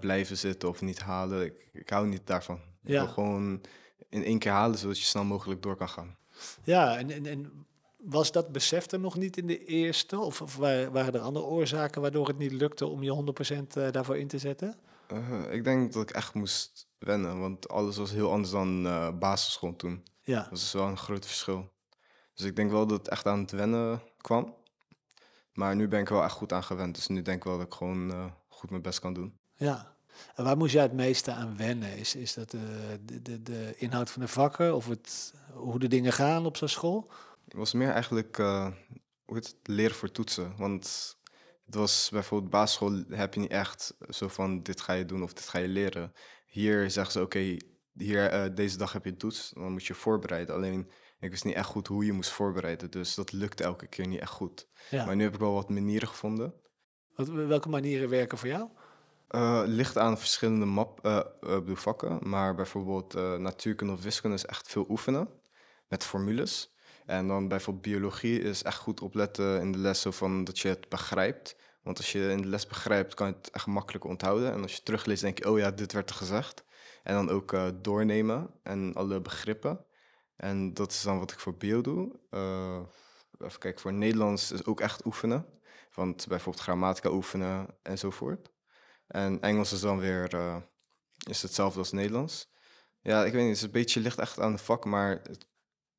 blijven 0.00 0.36
zitten 0.36 0.68
of 0.68 0.80
niet 0.80 1.00
halen. 1.00 1.44
Ik, 1.44 1.68
ik 1.72 1.90
hou 1.90 2.06
niet 2.06 2.26
daarvan. 2.26 2.56
Ik 2.56 2.88
Ja. 2.90 3.04
wil 3.04 3.12
gewoon 3.12 3.60
in 4.08 4.24
één 4.24 4.38
keer 4.38 4.52
halen, 4.52 4.78
zodat 4.78 4.98
je 4.98 5.04
snel 5.04 5.24
mogelijk 5.24 5.62
door 5.62 5.76
kan 5.76 5.88
gaan. 5.88 6.16
ja 6.64 6.98
en, 6.98 7.10
en, 7.10 7.26
en 7.26 7.66
was 8.02 8.32
dat 8.32 8.52
besef 8.52 8.90
er 8.90 9.00
nog 9.00 9.16
niet 9.16 9.36
in 9.36 9.46
de 9.46 9.64
eerste? 9.64 10.18
Of, 10.18 10.42
of 10.42 10.56
waren, 10.56 11.14
er 11.14 11.20
andere 11.20 11.44
oorzaken 11.44 12.00
waardoor 12.00 12.26
het 12.26 12.38
niet 12.38 12.52
lukte 12.52 12.86
om 12.86 13.02
je 13.02 13.34
100% 13.54 13.76
eh, 13.76 13.90
daarvoor 13.90 14.18
in 14.18 14.28
te 14.28 14.38
zetten? 14.38 14.78
Eh, 15.06 15.52
ik 15.52 15.64
denk 15.64 15.92
dat 15.92 16.02
ik 16.02 16.10
echt 16.10 16.34
moest 16.34 16.88
wennen, 16.98 17.40
want 17.40 17.68
alles 17.68 17.96
was 17.96 18.10
heel 18.10 18.30
anders 18.30 18.50
dan 18.50 18.86
eh, 18.86 19.18
basisschool 19.18 19.76
toen. 19.76 20.02
Ja, 20.22 20.46
Dat 20.50 20.58
is 20.58 20.72
wel 20.72 20.86
een 20.86 20.98
groot 20.98 21.26
verschil. 21.26 21.72
Dus 22.34 22.46
ik 22.46 22.56
denk 22.56 22.70
wel 22.70 22.86
dat 22.86 22.98
het 22.98 23.08
echt 23.08 23.26
aan 23.26 23.38
het 23.38 23.50
wennen 23.50 24.02
kwam. 24.16 24.54
Maar 25.52 25.76
nu 25.76 25.88
ben 25.88 26.00
ik 26.00 26.08
wel 26.08 26.22
echt 26.22 26.32
goed 26.32 26.52
aan 26.52 26.64
gewend. 26.64 26.94
Dus 26.94 27.06
nu 27.06 27.22
denk 27.22 27.36
ik 27.36 27.44
wel 27.44 27.56
dat 27.56 27.66
ik 27.66 27.74
gewoon 27.74 28.32
goed 28.48 28.70
mijn 28.70 28.82
best 28.82 29.00
kan 29.00 29.12
doen. 29.14 29.38
ja. 29.54 29.98
En 30.34 30.44
waar 30.44 30.56
moest 30.56 30.72
jij 30.72 30.82
het 30.82 30.92
meeste 30.92 31.32
aan 31.32 31.56
wennen? 31.56 31.96
Is, 31.96 32.14
is 32.14 32.34
dat 32.34 32.50
de, 32.50 32.98
de, 33.04 33.22
de, 33.22 33.42
de 33.42 33.74
inhoud 33.76 34.10
van 34.10 34.22
de 34.22 34.28
vakken 34.28 34.74
of 34.74 34.88
het, 34.88 35.34
hoe 35.52 35.78
de 35.78 35.88
dingen 35.88 36.12
gaan 36.12 36.46
op 36.46 36.56
zo'n 36.56 36.68
school? 36.68 37.10
Het 37.50 37.58
was 37.58 37.72
meer 37.72 37.90
eigenlijk 37.90 38.38
eh, 38.38 38.66
hoe 39.24 39.36
heet 39.36 39.46
het, 39.46 39.56
leren 39.62 39.96
voor 39.96 40.10
toetsen. 40.10 40.54
Want 40.56 41.16
het 41.66 41.74
was 41.74 42.08
bijvoorbeeld 42.12 42.50
basisschool 42.50 43.02
heb 43.08 43.34
je 43.34 43.40
niet 43.40 43.50
echt 43.50 43.96
zo 44.08 44.28
van 44.28 44.62
dit 44.62 44.80
ga 44.80 44.92
je 44.92 45.04
doen 45.04 45.22
of 45.22 45.32
dit 45.32 45.48
ga 45.48 45.58
je 45.58 45.68
leren. 45.68 46.12
Hier 46.46 46.90
zeggen 46.90 47.12
ze 47.12 47.20
oké, 47.20 47.56
hier 47.92 48.26
eh, 48.26 48.54
deze 48.54 48.78
dag 48.78 48.92
heb 48.92 49.04
je 49.04 49.10
een 49.10 49.16
toets, 49.16 49.50
dan 49.54 49.72
moet 49.72 49.86
je 49.86 49.94
voorbereiden. 49.94 50.54
Alleen 50.54 50.90
ik 51.20 51.30
wist 51.30 51.44
niet 51.44 51.54
echt 51.54 51.66
goed 51.66 51.86
hoe 51.86 52.04
je 52.04 52.12
moest 52.12 52.30
voorbereiden, 52.30 52.90
dus 52.90 53.14
dat 53.14 53.32
lukte 53.32 53.62
elke 53.62 53.86
keer 53.86 54.06
niet 54.06 54.20
echt 54.20 54.32
goed. 54.32 54.68
Ja. 54.90 55.04
Maar 55.04 55.16
nu 55.16 55.22
heb 55.22 55.34
ik 55.34 55.40
wel 55.40 55.52
wat 55.52 55.68
manieren 55.68 56.08
gevonden. 56.08 56.54
Wat, 57.14 57.28
welke 57.28 57.68
manieren 57.68 58.08
werken 58.08 58.38
voor 58.38 58.48
jou? 58.48 58.68
Eh 59.28 59.62
ligt 59.66 59.98
aan 59.98 60.18
verschillende 60.18 60.66
map, 60.66 61.00
bedoel 61.40 61.74
vakken, 61.74 62.28
maar 62.28 62.54
bijvoorbeeld 62.54 63.14
natuurkunde 63.38 63.92
of 63.92 64.02
wiskunde 64.02 64.36
is 64.36 64.46
echt 64.46 64.68
veel 64.68 64.86
oefenen 64.88 65.28
met 65.88 66.04
formules. 66.04 66.72
En 67.10 67.28
dan 67.28 67.48
bijvoorbeeld 67.48 67.86
biologie 67.86 68.40
is 68.40 68.62
echt 68.62 68.78
goed 68.78 69.00
opletten 69.00 69.60
in 69.60 69.72
de 69.72 69.78
les, 69.78 70.00
zo 70.00 70.10
van 70.10 70.44
dat 70.44 70.58
je 70.58 70.68
het 70.68 70.88
begrijpt. 70.88 71.56
Want 71.82 71.96
als 71.96 72.12
je 72.12 72.30
in 72.30 72.42
de 72.42 72.48
les 72.48 72.66
begrijpt, 72.66 73.14
kan 73.14 73.26
je 73.26 73.32
het 73.32 73.50
echt 73.50 73.66
makkelijk 73.66 74.04
onthouden. 74.04 74.52
En 74.52 74.62
als 74.62 74.74
je 74.74 74.82
terugleest, 74.82 75.22
denk 75.22 75.38
je, 75.38 75.50
oh 75.50 75.58
ja, 75.58 75.70
dit 75.70 75.92
werd 75.92 76.10
er 76.10 76.16
gezegd. 76.16 76.64
En 77.02 77.14
dan 77.14 77.30
ook 77.30 77.52
eh, 77.52 77.68
doornemen 77.74 78.50
en 78.62 78.94
alle 78.94 79.20
begrippen. 79.20 79.84
En 80.36 80.74
dat 80.74 80.90
is 80.90 81.02
dan 81.02 81.18
wat 81.18 81.32
ik 81.32 81.38
voor 81.38 81.56
bio 81.56 81.80
doe. 81.80 82.18
Eh, 82.30 82.80
even 83.38 83.58
kijken, 83.58 83.80
voor 83.80 83.92
Nederlands 83.92 84.52
is 84.52 84.64
ook 84.64 84.80
echt 84.80 85.04
oefenen. 85.06 85.46
Want 85.94 86.26
bijvoorbeeld 86.28 86.64
grammatica 86.64 87.10
oefenen 87.10 87.66
enzovoort. 87.82 88.50
En 89.06 89.40
Engels 89.40 89.72
is 89.72 89.80
dan 89.80 89.98
weer 89.98 90.34
eh, 90.34 90.56
is 91.28 91.42
hetzelfde 91.42 91.78
als 91.78 91.92
Nederlands. 91.92 92.52
Ja, 93.00 93.24
ik 93.24 93.32
weet 93.32 93.40
niet, 93.40 93.50
het 93.50 93.58
is 93.58 93.62
een 93.62 93.70
beetje 93.70 94.00
ligt 94.00 94.18
echt 94.18 94.40
aan 94.40 94.52
de 94.52 94.58
vak, 94.58 94.84
maar 94.84 95.10
het 95.10 95.49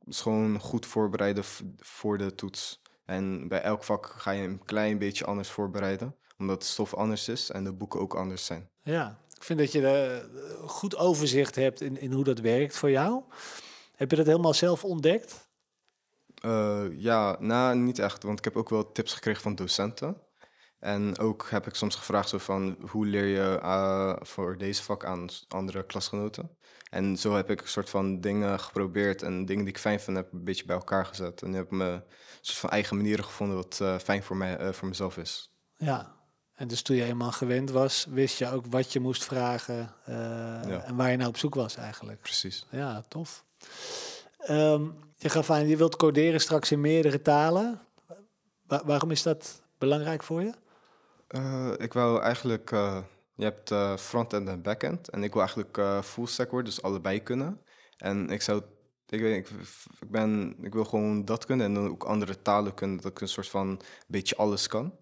is 0.05 0.21
gewoon 0.21 0.59
goed 0.59 0.85
voorbereiden 0.85 1.43
voor 1.79 2.17
de 2.17 2.35
toets. 2.35 2.81
En 3.05 3.47
bij 3.47 3.61
elk 3.61 3.83
vak 3.83 4.13
ga 4.17 4.31
je 4.31 4.47
een 4.47 4.65
klein 4.65 4.97
beetje 4.97 5.25
anders 5.25 5.49
voorbereiden, 5.49 6.15
omdat 6.37 6.61
de 6.61 6.67
stof 6.67 6.93
anders 6.93 7.27
is 7.27 7.49
en 7.49 7.63
de 7.63 7.73
boeken 7.73 7.99
ook 7.99 8.13
anders 8.13 8.45
zijn. 8.45 8.69
Ja, 8.83 9.19
ik 9.35 9.43
vind 9.43 9.59
dat 9.59 9.71
je 9.71 9.87
eh, 9.87 10.69
goed 10.69 10.97
overzicht 10.97 11.55
hebt 11.55 11.81
in, 11.81 11.99
in 11.99 12.11
hoe 12.11 12.23
dat 12.23 12.39
werkt 12.39 12.77
voor 12.77 12.91
jou. 12.91 13.23
Heb 13.95 14.09
je 14.09 14.15
dat 14.15 14.25
helemaal 14.25 14.53
zelf 14.53 14.83
ontdekt? 14.83 15.49
Eh, 16.41 16.83
ja, 16.91 17.35
nou, 17.39 17.75
niet 17.75 17.99
echt, 17.99 18.23
want 18.23 18.37
ik 18.37 18.43
heb 18.43 18.57
ook 18.57 18.69
wel 18.69 18.91
tips 18.91 19.13
gekregen 19.13 19.41
van 19.41 19.55
docenten. 19.55 20.17
En 20.81 21.19
ook 21.19 21.47
heb 21.49 21.67
ik 21.67 21.75
soms 21.75 21.95
gevraagd 21.95 22.29
zo 22.29 22.37
van, 22.37 22.77
hoe 22.89 23.05
leer 23.05 23.25
je 23.25 23.59
eh, 23.61 24.15
voor 24.19 24.57
deze 24.57 24.83
vak 24.83 25.05
aan 25.05 25.29
andere 25.47 25.85
klasgenoten? 25.85 26.57
En 26.89 27.17
zo 27.17 27.35
heb 27.35 27.49
ik 27.49 27.61
een 27.61 27.67
soort 27.67 27.89
van 27.89 28.21
dingen 28.21 28.59
geprobeerd 28.59 29.21
en 29.21 29.45
dingen 29.45 29.63
die 29.63 29.73
ik 29.73 29.79
fijn 29.79 29.99
vind, 29.99 30.17
heb 30.17 30.33
een 30.33 30.43
beetje 30.43 30.65
bij 30.65 30.75
elkaar 30.75 31.05
gezet. 31.05 31.41
En 31.41 31.49
nu 31.49 31.55
heb 31.55 31.65
ik 31.65 31.71
me 31.71 31.85
een 31.85 32.03
soort 32.41 32.57
van 32.57 32.69
eigen 32.69 32.95
manieren 32.97 33.25
gevonden 33.25 33.55
wat 33.55 33.79
eh, 33.81 33.97
fijn 33.97 34.23
voor, 34.23 34.37
mij, 34.37 34.57
eh, 34.57 34.71
voor 34.71 34.87
mezelf 34.87 35.17
is. 35.17 35.51
Ja. 35.77 36.15
En 36.53 36.67
dus 36.67 36.81
toen 36.81 36.95
je 36.95 37.03
eenmaal 37.03 37.31
gewend 37.31 37.69
was, 37.69 38.05
wist 38.09 38.37
je 38.37 38.51
ook 38.51 38.65
wat 38.69 38.93
je 38.93 38.99
moest 38.99 39.23
vragen 39.23 39.93
en 40.05 40.95
waar 40.95 41.11
je 41.11 41.17
naar 41.17 41.27
op 41.27 41.37
zoek 41.37 41.55
was 41.55 41.75
eigenlijk. 41.75 42.21
Precies. 42.21 42.65
Ja, 42.69 43.03
tof. 43.07 43.45
Ehm, 44.37 44.83
je 45.17 45.29
gaf 45.29 45.49
aan, 45.49 45.67
je 45.67 45.77
wilt 45.77 45.95
coderen 45.95 46.41
straks 46.41 46.71
in 46.71 46.81
meerdere 46.81 47.21
talen. 47.21 47.79
Wa- 48.67 48.81
waarom 48.85 49.11
is 49.11 49.23
dat 49.23 49.61
belangrijk 49.77 50.23
voor 50.23 50.41
je? 50.41 50.53
Eh, 51.31 51.71
ik 51.77 51.93
wou 51.93 52.21
eigenlijk, 52.21 52.71
eh, 52.71 53.01
je 53.35 53.43
hebt 53.43 53.71
eh 53.71 53.97
front-end 53.97 54.47
en 54.47 54.61
back-end. 54.61 55.09
En 55.09 55.23
ik 55.23 55.33
wil 55.33 55.41
eigenlijk 55.41 56.05
full 56.05 56.25
stack 56.25 56.51
worden, 56.51 56.69
dus 56.69 56.81
allebei 56.81 57.23
kunnen. 57.23 57.61
En 57.97 58.29
ik 58.29 58.41
zou, 58.41 58.61
ik 59.07 59.19
weet 59.19 59.49
ik, 59.49 59.57
ben, 60.07 60.55
ik 60.61 60.73
wil 60.73 60.85
gewoon 60.85 61.25
dat 61.25 61.45
kunnen 61.45 61.65
en 61.65 61.73
dan 61.73 61.89
ook 61.89 62.03
andere 62.03 62.41
talen 62.41 62.73
kunnen. 62.73 62.97
Dat 62.97 63.11
ik 63.11 63.21
een 63.21 63.27
soort 63.27 63.49
van 63.49 63.81
beetje 64.07 64.35
alles 64.35 64.67
kan 64.67 64.95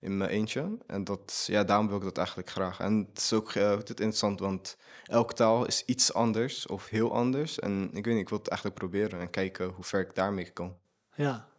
in 0.00 0.16
mijn 0.16 0.30
eentje. 0.30 0.78
En 0.86 1.04
dat, 1.04 1.44
ja, 1.46 1.64
daarom 1.64 1.88
wil 1.88 1.96
ik 1.96 2.02
dat 2.02 2.16
eigenlijk 2.16 2.50
graag. 2.50 2.80
En 2.80 3.06
het 3.08 3.18
is 3.18 3.32
ook 3.32 3.54
het 3.54 3.88
interessant, 3.88 4.40
want 4.40 4.76
elke 5.04 5.34
taal 5.34 5.66
is 5.66 5.84
iets 5.84 6.12
anders 6.14 6.66
of 6.66 6.88
heel 6.88 7.14
anders. 7.14 7.58
En 7.58 7.90
ik 7.92 8.04
weet 8.04 8.18
ik 8.18 8.28
wil 8.28 8.38
het 8.38 8.48
eigenlijk 8.48 8.78
proberen 8.78 9.20
en 9.20 9.30
kijken 9.30 9.68
hoe 9.68 9.84
ver 9.84 10.00
ik 10.00 10.14
daarmee 10.14 10.50
kan. 10.50 10.76
Ja. 11.14 11.51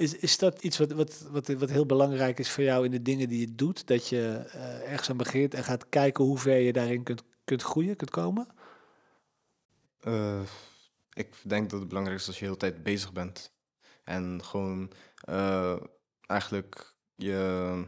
Is, 0.00 0.16
is 0.16 0.38
dat 0.38 0.62
iets 0.62 0.78
wat, 0.78 0.92
wat, 0.92 1.26
wat, 1.30 1.46
wat 1.46 1.70
heel 1.70 1.86
belangrijk 1.86 2.38
is 2.38 2.50
voor 2.50 2.64
jou 2.64 2.84
in 2.84 2.90
de 2.90 3.02
dingen 3.02 3.28
die 3.28 3.40
je 3.40 3.54
doet? 3.54 3.86
Dat 3.86 4.08
je 4.08 4.44
eh, 4.52 4.90
ergens 4.90 5.10
aan 5.10 5.16
begint 5.16 5.54
en 5.54 5.64
gaat 5.64 5.88
kijken 5.88 6.24
hoe 6.24 6.38
ver 6.38 6.58
je 6.58 6.72
daarin 6.72 7.02
kunt, 7.02 7.22
kunt 7.44 7.62
groeien, 7.62 7.96
kunt 7.96 8.10
komen? 8.10 8.48
Eh, 10.00 10.42
ik 11.12 11.34
denk 11.42 11.70
dat 11.70 11.80
het 11.80 11.88
belangrijk 11.88 12.20
is 12.20 12.26
als 12.26 12.34
je 12.38 12.40
de 12.40 12.46
hele 12.46 12.58
tijd 12.58 12.82
bezig 12.82 13.12
bent. 13.12 13.52
En 14.04 14.44
gewoon 14.44 14.92
eh, 15.20 15.76
eigenlijk 16.26 16.94
je 17.14 17.84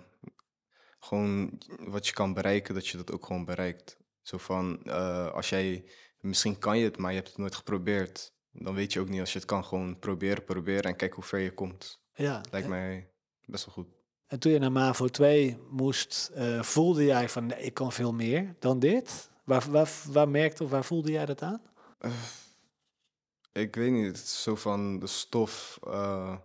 gewoon 0.98 1.60
wat 1.78 2.06
je 2.06 2.12
kan 2.12 2.34
bereiken, 2.34 2.74
dat 2.74 2.86
je 2.86 2.96
dat 2.96 3.12
ook 3.12 3.26
gewoon 3.26 3.44
bereikt. 3.44 3.96
Zo 4.22 4.38
van 4.38 4.82
als 5.32 5.48
jij 5.48 5.84
misschien 6.20 6.58
kan 6.58 6.78
je 6.78 6.84
het, 6.84 6.98
maar 6.98 7.10
je 7.10 7.16
hebt 7.16 7.28
het 7.28 7.38
nooit 7.38 7.54
geprobeerd, 7.54 8.32
dan 8.50 8.74
weet 8.74 8.92
je 8.92 9.00
ook 9.00 9.08
niet 9.08 9.20
als 9.20 9.32
je 9.32 9.38
het 9.38 9.48
kan. 9.48 9.64
Gewoon 9.64 9.98
proberen, 9.98 10.44
proberen 10.44 10.82
en 10.82 10.96
kijken 10.96 11.16
hoe 11.16 11.24
ver 11.24 11.40
je 11.40 11.54
komt. 11.54 12.01
Ja. 12.14 12.40
Lijkt 12.50 12.68
mij 12.68 13.08
best 13.44 13.64
wel 13.66 13.74
goed. 13.74 13.88
En 14.26 14.38
toen 14.38 14.52
je 14.52 14.58
naar 14.58 14.72
MAVO 14.72 15.08
2 15.08 15.58
moest, 15.70 16.30
eh, 16.34 16.62
voelde 16.62 17.04
jij 17.04 17.28
van 17.28 17.46
nee, 17.46 17.62
ik 17.62 17.74
kan 17.74 17.92
veel 17.92 18.12
meer 18.12 18.54
dan 18.58 18.78
dit? 18.78 19.30
Waar, 19.44 19.70
waar, 19.70 19.90
waar 20.08 20.28
merkte 20.28 20.64
of 20.64 20.70
waar 20.70 20.84
voelde 20.84 21.10
jij 21.12 21.26
dat 21.26 21.42
aan? 21.42 21.62
Eh, 21.98 22.10
Ik 23.52 23.74
weet 23.74 23.92
niet, 23.92 24.06
het 24.06 24.16
is 24.16 24.42
zo 24.42 24.56
van 24.56 24.98
de 24.98 25.06
stof. 25.06 25.78
eh, 25.86 26.36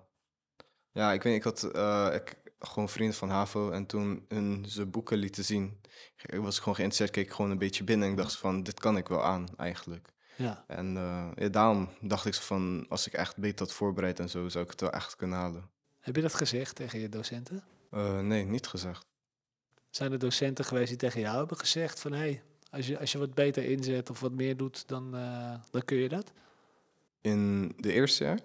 ja, 0.91 1.13
ik 1.13 1.23
weet 1.23 1.33
niet, 1.33 1.45
ik 1.45 1.51
had 1.61 1.63
ik, 2.13 2.35
gewoon 2.59 2.89
vrienden 2.89 3.15
van 3.17 3.29
HAVO 3.29 3.71
en 3.71 3.85
toen 3.85 4.25
hun 4.27 4.65
ze 4.67 4.85
boeken 4.85 5.17
lieten 5.17 5.43
zien, 5.45 5.81
ik 6.25 6.39
was 6.39 6.59
gewoon 6.59 6.75
geïnteresseerd, 6.75 7.11
keek 7.11 7.25
ik 7.25 7.31
gewoon 7.35 7.51
een 7.51 7.57
beetje 7.57 7.83
binnen 7.83 8.05
en 8.05 8.11
ik 8.13 8.19
dacht 8.19 8.37
van, 8.37 8.63
dit 8.63 8.79
kan 8.79 8.97
ik 8.97 9.07
wel 9.07 9.23
aan 9.23 9.47
eigenlijk. 9.57 10.09
Ja. 10.37 10.63
En 10.67 10.97
eh, 10.97 11.27
ja, 11.35 11.47
daarom 11.47 11.89
dacht 12.01 12.25
ik 12.25 12.33
zo 12.33 12.41
van, 12.43 12.85
als 12.89 13.07
ik 13.07 13.13
echt 13.13 13.37
beter 13.37 13.65
had 13.65 13.73
voorbereid 13.75 14.19
en 14.19 14.29
zo, 14.29 14.49
zou 14.49 14.63
ik 14.63 14.69
het 14.71 14.81
wel 14.81 14.91
echt 14.91 15.15
kunnen 15.15 15.37
halen. 15.37 15.69
Heb 15.99 16.15
je 16.15 16.21
dat 16.21 16.33
gezegd 16.33 16.75
tegen 16.75 16.99
je 16.99 17.09
docenten? 17.09 17.63
Eh, 17.91 18.19
nee, 18.19 18.43
niet 18.45 18.67
gezegd. 18.67 19.05
Zijn 19.89 20.11
er 20.11 20.19
docenten 20.19 20.65
geweest 20.65 20.87
die 20.87 20.97
tegen 20.97 21.19
jou 21.21 21.37
hebben 21.37 21.57
gezegd 21.57 21.99
van... 21.99 22.11
hé, 22.11 22.17
hey, 22.17 22.43
als, 22.69 22.87
je, 22.87 22.99
als 22.99 23.11
je 23.11 23.17
wat 23.17 23.33
beter 23.33 23.63
inzet 23.63 24.09
of 24.09 24.19
wat 24.19 24.31
meer 24.31 24.57
doet, 24.57 24.87
dan, 24.87 25.15
eh, 25.15 25.53
dan 25.71 25.85
kun 25.85 25.97
je 25.97 26.09
dat? 26.09 26.31
In 27.21 27.73
de 27.77 27.91
eerste 27.93 28.23
jaar? 28.23 28.39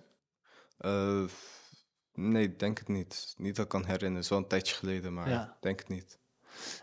Nee, 2.15 2.57
denk 2.57 2.79
het 2.79 2.89
niet. 2.89 3.35
Niet 3.37 3.57
dat 3.57 3.65
ik 3.65 3.71
kan 3.71 3.85
herinneren, 3.85 4.15
het 4.15 4.25
is 4.25 4.31
wel 4.31 4.39
een 4.39 4.47
tijdje 4.47 4.75
geleden, 4.75 5.15
maar 5.15 5.29
Ja. 5.29 5.57
denk 5.61 5.79
het 5.79 5.89
niet. 5.89 6.19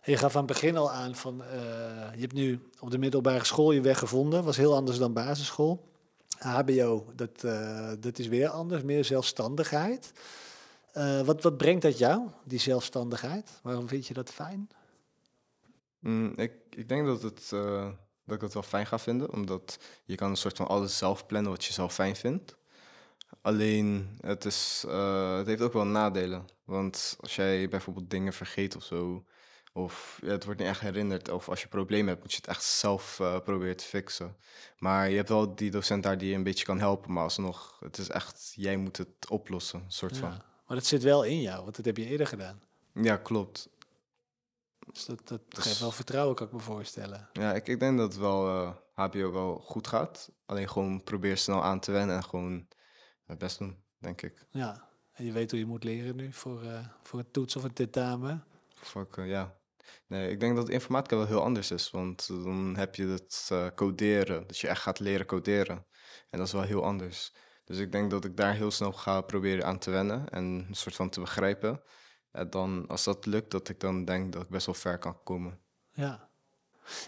Je 0.03 0.17
gaf 0.17 0.35
aan 0.35 0.43
het 0.43 0.51
begin 0.51 0.77
al 0.77 0.91
aan 0.91 1.15
van... 1.15 1.43
eh, 1.43 1.49
je 2.13 2.19
hebt 2.19 2.33
nu 2.33 2.69
op 2.79 2.91
de 2.91 2.97
middelbare 2.97 3.45
school 3.45 3.71
je 3.71 3.81
weg 3.81 3.99
gevonden. 3.99 4.43
Was 4.43 4.57
heel 4.57 4.75
anders 4.75 4.97
dan 4.97 5.13
basisschool. 5.13 5.87
HBO, 6.37 7.05
dat, 7.15 7.43
eh, 7.43 7.91
dat 7.99 8.19
is 8.19 8.27
weer 8.27 8.47
anders. 8.47 8.83
Meer 8.83 9.05
zelfstandigheid. 9.05 10.11
Eh, 10.91 11.21
wat, 11.21 11.43
wat 11.43 11.57
brengt 11.57 11.81
dat 11.81 11.97
jou, 11.97 12.29
die 12.43 12.59
zelfstandigheid? 12.59 13.59
Waarom 13.63 13.87
vind 13.87 14.07
je 14.07 14.13
dat 14.13 14.29
fijn? 14.29 14.69
Mm, 15.99 16.33
ik, 16.35 16.51
ik 16.69 16.89
denk 16.89 17.05
dat, 17.05 17.21
het, 17.21 17.49
dat 18.25 18.35
ik 18.35 18.41
het 18.41 18.53
wel 18.53 18.63
fijn 18.63 18.85
ga 18.85 18.99
vinden, 18.99 19.33
omdat 19.33 19.79
je 20.05 20.15
kan 20.15 20.29
een 20.29 20.37
soort 20.37 20.57
van 20.57 20.67
alles 20.67 20.97
zelf 20.97 21.25
plannen 21.25 21.51
wat 21.51 21.65
je 21.65 21.73
zelf 21.73 21.93
fijn 21.93 22.15
vindt. 22.15 22.55
Alleen, 23.41 24.17
het, 24.21 24.45
is, 24.45 24.85
het 25.37 25.47
heeft 25.47 25.61
ook 25.61 25.73
wel 25.73 25.85
nadelen. 25.85 26.45
Want 26.63 27.17
als 27.19 27.35
jij 27.35 27.69
bijvoorbeeld 27.69 28.09
dingen 28.09 28.33
vergeet 28.33 28.75
of 28.75 28.83
zo, 28.83 29.23
of 29.83 30.19
ja, 30.21 30.27
het 30.29 30.45
wordt 30.45 30.59
niet 30.59 30.69
echt 30.69 30.79
herinnerd, 30.81 31.29
of 31.29 31.49
als 31.49 31.61
je 31.61 31.67
problemen 31.67 32.07
hebt, 32.07 32.21
moet 32.21 32.31
je 32.31 32.37
het 32.37 32.47
echt 32.47 32.63
zelf 32.63 33.19
eh, 33.19 33.39
proberen 33.39 33.77
te 33.77 33.83
fixen. 33.85 34.35
Maar 34.77 35.09
je 35.09 35.15
hebt 35.15 35.29
wel 35.29 35.55
die 35.55 35.71
docent 35.71 36.03
daar 36.03 36.17
die 36.17 36.29
je 36.29 36.35
een 36.35 36.43
beetje 36.43 36.65
kan 36.65 36.79
helpen, 36.79 37.13
maar 37.13 37.23
alsnog, 37.23 37.77
het 37.79 37.97
is 37.97 38.09
echt, 38.09 38.51
jij 38.55 38.77
moet 38.77 38.97
het 38.97 39.29
oplossen, 39.29 39.83
soort 39.87 40.17
van. 40.17 40.29
Maar 40.67 40.77
dat 40.77 40.85
zit 40.85 41.03
wel 41.03 41.23
in 41.23 41.41
jou, 41.41 41.63
want 41.63 41.75
dat 41.75 41.85
heb 41.85 41.97
je 41.97 42.05
eerder 42.05 42.27
gedaan. 42.27 42.61
Ja, 42.93 43.17
klopt. 43.17 43.69
Dus 44.91 45.05
dat, 45.05 45.27
dat 45.27 45.41
Dus- 45.49 45.63
geeft 45.63 45.79
wel 45.79 45.91
vertrouwen, 45.91 46.35
kan 46.35 46.47
ik 46.47 46.53
me 46.53 46.59
voorstellen. 46.59 47.29
Ja, 47.33 47.53
ik, 47.53 47.67
ik 47.67 47.79
denk 47.79 47.97
dat 47.97 48.11
het 48.11 48.21
wel 48.21 48.47
eh, 48.47 48.71
HBO 48.93 49.31
wel 49.31 49.59
goed 49.59 49.87
gaat. 49.87 50.31
Alleen 50.45 50.69
gewoon 50.69 51.03
probeer 51.03 51.37
snel 51.37 51.63
aan 51.63 51.79
te 51.79 51.91
wennen 51.91 52.15
en 52.15 52.23
gewoon 52.23 52.67
het 53.25 53.37
best 53.37 53.57
doen, 53.57 53.77
denk 53.97 54.21
ik. 54.21 54.45
Ja, 54.49 54.87
en 55.11 55.25
je 55.25 55.31
weet 55.31 55.51
hoe 55.51 55.59
je 55.59 55.65
moet 55.65 55.83
leren 55.83 56.15
nu 56.15 56.33
voor, 56.33 56.63
eh, 56.63 56.79
voor 57.01 57.19
een 57.19 57.31
toets 57.31 57.55
of 57.55 57.63
een 57.63 57.73
tentamen. 57.73 58.43
Fuck, 58.73 59.15
ja. 59.15 59.55
Nee, 60.07 60.29
ik 60.29 60.39
denk 60.39 60.55
dat 60.55 60.69
informatica 60.69 61.15
wel 61.15 61.25
heel 61.25 61.43
anders 61.43 61.71
is, 61.71 61.91
want 61.91 62.27
dan 62.27 62.75
heb 62.75 62.95
je 62.95 63.07
het 63.07 63.49
eh, 63.51 63.67
coderen, 63.75 64.47
dat 64.47 64.57
je 64.57 64.67
echt 64.67 64.81
gaat 64.81 64.99
leren 64.99 65.25
coderen. 65.25 65.85
En 66.29 66.37
dat 66.37 66.47
is 66.47 66.53
wel 66.53 66.61
heel 66.61 66.83
anders. 66.83 67.33
Dus 67.65 67.77
ik 67.77 67.91
denk 67.91 68.11
dat 68.11 68.25
ik 68.25 68.37
daar 68.37 68.53
heel 68.53 68.71
snel 68.71 68.91
ga 68.91 69.21
proberen 69.21 69.65
aan 69.65 69.79
te 69.79 69.91
wennen 69.91 70.29
en 70.29 70.43
een 70.43 70.75
soort 70.75 70.95
van 70.95 71.09
te 71.09 71.19
begrijpen. 71.19 71.81
En 72.31 72.49
dan, 72.49 72.87
als 72.87 73.03
dat 73.03 73.25
lukt, 73.25 73.51
dat 73.51 73.69
ik 73.69 73.79
dan 73.79 74.05
denk 74.05 74.33
dat 74.33 74.41
ik 74.41 74.49
best 74.49 74.65
wel 74.65 74.75
ver 74.75 74.97
kan 74.97 75.23
komen. 75.23 75.59
Ja. 75.91 76.29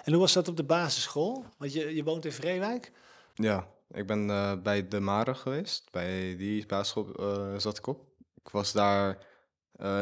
En 0.03 0.11
hoe 0.11 0.21
was 0.21 0.33
dat 0.33 0.47
op 0.47 0.57
de 0.57 0.63
basisschool? 0.63 1.45
Want 1.57 1.73
je, 1.73 1.95
je 1.95 2.03
woont 2.03 2.25
in 2.25 2.31
Vreewijk? 2.31 2.91
Ja, 3.33 3.67
ik 3.91 4.07
ben 4.07 4.29
eh, 4.29 4.61
bij 4.61 4.87
De 4.87 4.99
Mare 4.99 5.35
geweest. 5.35 5.91
Bij 5.91 6.35
die 6.35 6.65
basisschool 6.65 7.13
eh, 7.13 7.57
zat 7.57 7.77
ik 7.77 7.87
op. 7.87 8.05
Ik 8.43 8.49
was 8.49 8.71
daar 8.71 9.29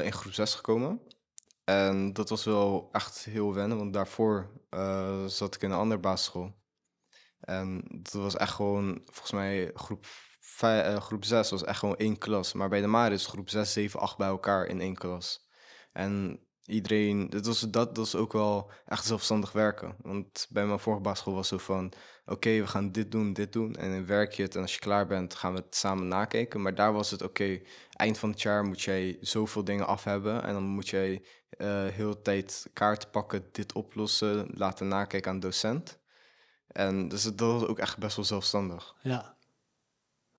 in 0.03 0.13
groep 0.13 0.33
6 0.33 0.53
gekomen. 0.53 1.01
En 1.69 2.13
dat 2.13 2.29
was 2.29 2.43
wel 2.43 2.89
echt 2.91 3.23
heel 3.25 3.53
wennen, 3.53 3.77
want 3.77 3.93
daarvoor 3.93 4.51
eh, 4.69 5.25
zat 5.25 5.55
ik 5.55 5.61
in 5.61 5.71
een 5.71 5.77
andere 5.77 5.99
basisschool. 5.99 6.55
En 7.39 7.83
dat 7.87 8.11
was 8.11 8.35
echt 8.35 8.53
gewoon, 8.53 9.01
volgens 9.05 9.31
mij, 9.31 9.71
groep, 9.73 10.05
vij- 10.39 10.83
eh, 10.83 11.01
groep 11.01 11.25
6 11.25 11.49
was 11.49 11.63
echt 11.63 11.79
gewoon 11.79 11.95
één 11.95 12.17
klas. 12.17 12.53
Maar 12.53 12.69
bij 12.69 12.81
De 12.81 12.87
Mare 12.87 13.13
is 13.13 13.25
groep 13.25 13.49
6, 13.49 13.73
7, 13.73 13.99
8 13.99 14.17
bij 14.17 14.27
elkaar 14.27 14.65
in 14.65 14.81
één 14.81 14.95
klas. 14.95 15.47
En 15.91 16.39
iedereen, 16.69 17.29
dat 17.29 17.45
was, 17.45 17.59
dat, 17.59 17.97
was 17.97 18.15
ook 18.15 18.33
wel 18.33 18.71
echt 18.85 19.05
zelfstandig 19.05 19.51
werken. 19.51 19.95
Want 20.01 20.47
bij 20.49 20.65
mijn 20.65 20.79
vorige 20.79 21.01
basisschool 21.01 21.33
was 21.33 21.49
het 21.49 21.59
zo 21.59 21.65
van, 21.65 21.91
oké, 22.25 22.49
we 22.59 22.67
gaan 22.67 22.91
dit 22.91 23.11
doen, 23.11 23.33
dit 23.33 23.53
doen. 23.53 23.75
En 23.75 23.91
dan 23.91 24.05
werk 24.05 24.31
je 24.31 24.43
het 24.43 24.55
en 24.55 24.61
als 24.61 24.73
je 24.73 24.79
klaar 24.79 25.07
bent, 25.07 25.35
gaan 25.35 25.53
we 25.53 25.59
het 25.59 25.75
samen 25.75 26.07
nakijken. 26.07 26.61
Maar 26.61 26.75
daar 26.75 26.93
was 26.93 27.11
het, 27.11 27.21
oké, 27.21 27.61
eind 27.91 28.17
van 28.17 28.29
het 28.29 28.41
jaar 28.41 28.63
moet 28.63 28.81
jij 28.81 29.17
zoveel 29.21 29.63
dingen 29.63 29.87
af 29.87 30.03
hebben. 30.03 30.43
En 30.43 30.53
dan 30.53 30.63
moet 30.63 30.89
jij 30.89 31.23
eh 31.49 31.87
heel 31.87 32.09
de 32.09 32.21
tijd 32.21 32.69
kaart 32.73 33.11
pakken, 33.11 33.49
dit 33.51 33.73
oplossen, 33.73 34.47
laten 34.53 34.87
nakijken 34.87 35.31
aan 35.31 35.39
de 35.39 35.45
docent. 35.45 35.99
En 36.67 37.07
dus 37.07 37.23
dat 37.23 37.39
was 37.39 37.65
ook 37.65 37.79
echt 37.79 37.97
best 37.97 38.15
wel 38.15 38.25
zelfstandig. 38.25 38.95
Ja. 39.01 39.37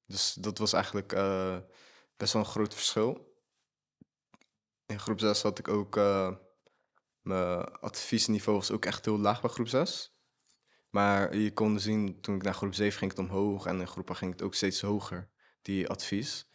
Dus 0.07 0.35
dat 0.35 0.59
was 0.59 0.73
eigenlijk 0.73 1.13
eh, 1.13 1.57
best 2.17 2.33
wel 2.33 2.43
een 2.43 2.49
groot 2.49 2.75
verschil. 2.75 3.30
In 4.91 5.01
groep 5.01 5.21
6 5.21 5.43
had 5.43 5.59
ik 5.59 5.69
ook... 5.69 5.97
eh, 5.97 6.33
mijn 7.21 7.65
adviesniveau 7.65 8.59
was 8.59 8.71
ook 8.71 8.85
echt 8.85 9.05
heel 9.05 9.19
laag 9.19 9.41
bij 9.41 9.51
groep 9.51 9.69
6. 9.69 10.15
Maar 10.91 11.37
je 11.37 11.53
kon 11.53 11.81
zien, 11.81 12.21
toen 12.21 12.35
ik 12.35 12.43
naar 12.43 12.55
groep 12.55 12.75
7 12.75 12.99
ging 12.99 13.11
het 13.11 13.21
omhoog... 13.21 13.67
en 13.67 13.81
in 13.81 13.87
groep 13.87 14.11
8 14.11 14.19
ging 14.19 14.33
het 14.33 14.43
ook 14.43 14.55
steeds 14.55 14.81
hoger, 14.81 15.29
die 15.63 15.89
advies. 15.89 16.49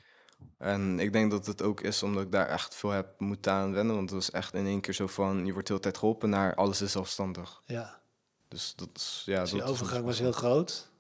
En 0.58 1.00
ik 1.00 1.14
denk 1.14 1.32
dat 1.32 1.46
het 1.46 1.62
ook 1.62 1.82
is 1.82 2.04
omdat 2.04 2.24
ik 2.24 2.32
daar 2.32 2.48
echt 2.48 2.76
veel 2.76 2.90
heb 2.90 3.20
moeten 3.20 3.52
aan 3.52 3.74
wennen. 3.74 3.96
Want 3.96 4.10
het 4.10 4.20
was 4.20 4.32
echt 4.32 4.54
in 4.54 4.66
één 4.66 4.82
keer 4.82 4.94
zo 4.94 5.08
van... 5.08 5.46
je 5.46 5.52
wordt 5.52 5.68
de 5.68 5.74
hele 5.74 5.86
tijd 5.86 5.98
geholpen 5.98 6.30
naar 6.30 6.56
alles 6.56 6.82
is 6.82 6.92
zelfstandig. 6.92 7.62
ja. 7.66 8.04
Dus 8.48 8.74
dat 8.76 8.90
is... 8.94 9.24
Ja, 9.26 9.42
Dus 9.42 9.52
die 9.52 9.64
is 9.64 9.70
overgang 9.70 10.06
was 10.06 10.20
heel 10.20 10.32
groot. 10.32 10.92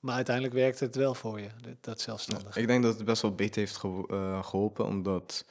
Maar 0.00 0.14
uiteindelijk 0.14 0.54
werkte 0.54 0.84
het 0.84 0.94
wel 0.94 1.14
voor 1.14 1.40
je, 1.40 1.48
dat, 1.80 2.00
zelfstandig. 2.00 2.56
Ik 2.56 2.66
denk 2.66 2.82
dat 2.82 2.96
het 2.96 3.04
best 3.04 3.22
wel 3.22 3.34
beter 3.34 3.60
heeft 3.60 3.82
eh, 3.84 4.44
geholpen, 4.44 4.86
omdat 4.86 5.44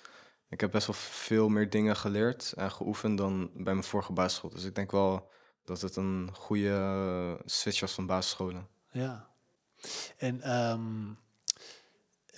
ik 0.49 0.61
heb 0.61 0.71
best 0.71 0.87
wel 0.87 0.95
veel 0.95 1.49
meer 1.49 1.69
dingen 1.69 1.95
geleerd 1.95 2.53
en 2.55 2.71
geoefend 2.71 3.17
dan 3.17 3.49
bij 3.53 3.73
mijn 3.73 3.83
vorige 3.83 4.13
basisschool. 4.13 4.49
Dus 4.49 4.63
ik 4.63 4.75
denk 4.75 4.91
wel 4.91 5.29
dat 5.65 5.81
het 5.81 5.95
een 5.95 6.29
goede 6.33 6.69
eh, 6.69 7.33
switch 7.45 7.79
was 7.79 7.93
van 7.93 8.05
basisscholen. 8.05 8.67
Ja. 8.91 9.27
En 10.17 10.41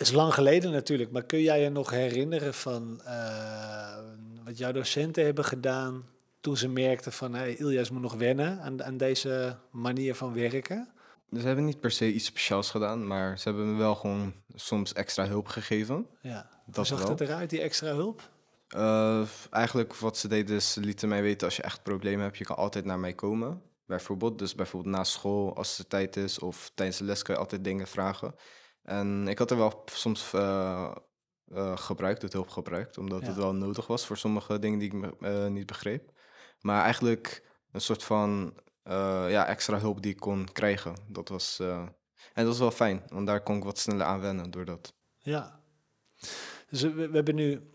het 0.02 0.10
is 0.10 0.12
lang 0.12 0.34
geleden 0.34 0.72
natuurlijk, 0.72 1.12
maar 1.12 1.24
kun 1.24 1.42
jij 1.42 1.62
je 1.62 1.70
nog 1.70 1.90
herinneren 1.90 2.54
van 2.54 3.02
eh, 3.02 3.98
wat 4.44 4.58
jouw 4.58 4.72
docenten 4.72 5.26
hebben 5.26 5.46
gedaan 5.46 6.06
toen 6.40 6.58
ze 6.58 6.68
merkten 6.68 7.12
van 7.12 7.34
hey, 7.34 7.56
Ilias 7.56 7.90
moet 7.90 8.02
nog 8.02 8.14
wennen 8.14 8.62
aan, 8.62 8.84
aan 8.84 8.98
deze 8.98 9.58
manier 9.72 10.16
van 10.16 10.34
werken? 10.34 10.94
Ze 11.40 11.46
hebben 11.48 11.66
niet 11.66 11.80
per 11.80 11.92
se 11.92 12.14
iets 12.14 12.26
speciaals 12.26 12.70
gedaan, 12.70 13.08
maar 13.08 13.40
ze 13.40 13.50
hebben 13.50 13.72
me 13.72 13.78
wel 13.78 13.96
gewoon 13.96 14.34
soms 14.56 14.94
extra 14.94 15.26
hulp 15.28 15.48
gegeven. 15.48 16.08
Ja. 16.22 16.50
Dat 16.66 16.88
zag 16.88 17.00
wel. 17.00 17.10
het 17.10 17.22
eruit, 17.22 17.50
die 17.50 17.62
extra 17.62 17.94
hulp? 17.94 18.30
Eh, 18.68 19.22
eigenlijk 19.50 19.96
wat 19.96 20.18
ze 20.18 20.28
deden 20.28 20.56
is, 20.56 20.74
ze 20.74 20.80
lieten 20.80 21.10
mij 21.10 21.22
weten 21.22 21.48
als 21.48 21.56
je 21.56 21.62
echt 21.64 21.84
problemen 21.84 22.24
hebt, 22.24 22.38
je 22.38 22.44
kan 22.44 22.56
altijd 22.56 22.86
naar 22.86 23.00
mij 23.00 23.14
komen. 23.14 23.62
Bijvoorbeeld, 23.86 24.40
dus 24.40 24.56
bijvoorbeeld 24.56 24.96
na 24.96 25.04
school, 25.04 25.56
als 25.56 25.78
er 25.80 25.88
tijd 25.88 26.16
is, 26.18 26.40
of 26.40 26.72
tijdens 26.76 26.98
de 26.98 27.04
les 27.04 27.22
kun 27.22 27.34
je 27.34 27.40
altijd 27.40 27.64
dingen 27.64 27.88
vragen. 27.88 28.36
En 28.84 29.28
ik 29.28 29.38
had 29.38 29.52
er 29.52 29.58
wel 29.58 29.84
soms 29.86 30.34
eh, 30.34 30.92
eh, 31.48 31.78
gebruikt, 31.78 32.22
het 32.22 32.34
hulp 32.34 32.50
gebruikt, 32.50 32.98
omdat 32.98 33.22
Ja. 33.22 33.28
het 33.28 33.36
wel 33.36 33.54
nodig 33.54 33.88
was 33.88 34.06
voor 34.06 34.18
sommige 34.18 34.60
dingen 34.60 34.80
die 34.80 34.94
ik 34.94 35.22
niet 35.50 35.66
begreep. 35.66 36.12
Maar 36.60 36.84
eigenlijk 36.84 37.50
een 37.72 37.82
soort 37.82 38.04
van 38.04 38.54
ja, 38.84 39.48
extra 39.48 39.80
hulp 39.80 40.02
die 40.02 40.12
ik 40.12 40.20
kon 40.20 40.52
krijgen. 40.52 40.96
Dat 41.08 41.30
was, 41.30 41.60
eh, 41.60 41.78
en 41.78 41.92
dat 42.34 42.46
was 42.46 42.60
wel 42.60 42.72
fijn, 42.72 43.04
want 43.08 43.28
daar 43.28 43.44
kon 43.44 43.58
ik 43.58 43.64
wat 43.64 43.78
sneller 43.78 44.06
aan 44.06 44.20
wennen 44.20 44.52
door 44.52 44.66
dat. 44.66 44.94
Ja. 45.18 45.60
Dus 46.70 46.82
we, 46.82 46.94
we 46.94 47.16
hebben 47.16 47.36
nu 47.36 47.72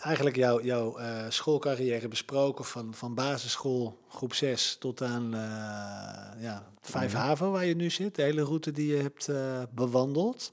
eigenlijk 0.00 0.36
jouw 0.36 0.62
jouw 0.62 0.98
eh, 0.98 1.24
schoolcarrière 1.28 2.08
besproken 2.08 2.64
van, 2.64 2.94
van 2.94 3.14
basisschool, 3.14 4.04
groep 4.08 4.34
6 4.34 4.76
tot 4.78 5.02
aan 5.02 5.34
eh 5.34 6.42
ja, 6.42 6.72
5 6.80 7.12
Mhm. 7.12 7.50
Waar 7.50 7.64
je 7.64 7.76
nu 7.76 7.90
zit. 7.90 8.14
De 8.14 8.22
hele 8.22 8.42
route 8.42 8.72
die 8.72 8.96
je 8.96 9.02
hebt 9.02 9.28
eh, 9.28 9.62
bewandeld. 9.70 10.52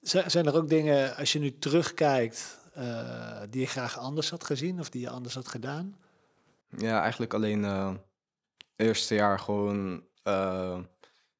Zijn 0.00 0.46
er 0.46 0.56
ook 0.56 0.68
dingen, 0.68 1.16
als 1.16 1.32
je 1.32 1.38
nu 1.38 1.58
terugkijkt, 1.58 2.58
eh, 2.74 3.40
die 3.50 3.60
je 3.60 3.66
graag 3.66 3.98
anders 3.98 4.30
had 4.30 4.44
gezien 4.44 4.80
of 4.80 4.90
die 4.90 5.00
je 5.00 5.10
anders 5.10 5.34
had 5.34 5.48
gedaan? 5.48 5.96
Ja, 6.78 7.00
eigenlijk 7.00 7.34
alleen 7.34 7.64
eh 7.64 7.94
eerste 8.82 9.14
jaar 9.14 9.38
gewoon. 9.38 10.04
eh, 10.22 10.78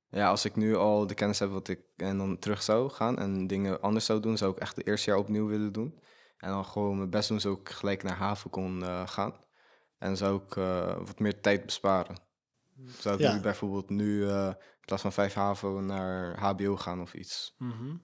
ja, 0.09 0.29
als 0.29 0.45
ik 0.45 0.57
nu 0.57 0.77
al 0.77 1.07
de 1.07 1.15
kennis 1.15 1.39
heb 1.39 1.51
wat 1.51 1.69
ik 1.69 1.81
en 1.97 2.19
dan 2.19 2.39
terug 2.39 2.63
zou 2.63 2.91
gaan 2.91 3.19
en 3.19 3.47
dingen 3.47 3.81
anders 3.81 4.05
zou 4.05 4.21
doen, 4.21 4.37
zou 4.37 4.53
ik 4.53 4.59
echt 4.59 4.77
de 4.77 4.83
eerste 4.83 5.11
jaar 5.11 5.19
opnieuw 5.19 5.47
willen 5.47 5.73
doen. 5.73 6.01
En 6.37 6.49
dan 6.51 6.65
gewoon 6.65 6.97
mijn 6.97 7.11
best 7.11 7.29
doen, 7.29 7.41
zodat 7.41 7.59
ik 7.61 7.69
gelijk 7.69 8.03
naar 8.03 8.17
haven 8.17 8.51
kon 8.51 8.83
eh, 8.85 9.07
gaan. 9.09 9.35
En 9.99 10.17
zou 10.17 10.43
ik 10.43 10.57
eh, 10.57 10.97
wat 10.97 11.19
meer 11.19 11.41
tijd 11.41 11.65
besparen. 11.67 12.17
Zou 12.99 13.15
ik 13.15 13.21
Ja. 13.21 13.35
nu 13.35 13.41
bijvoorbeeld 13.41 13.91
nu 13.91 14.29
in 14.29 14.57
plaats 14.81 15.03
van 15.03 15.13
5 15.13 15.35
HAVO 15.35 15.81
naar 15.81 16.39
HBO 16.39 16.77
gaan 16.77 17.01
of 17.01 17.15
iets? 17.15 17.55
Mhm. 17.59 17.97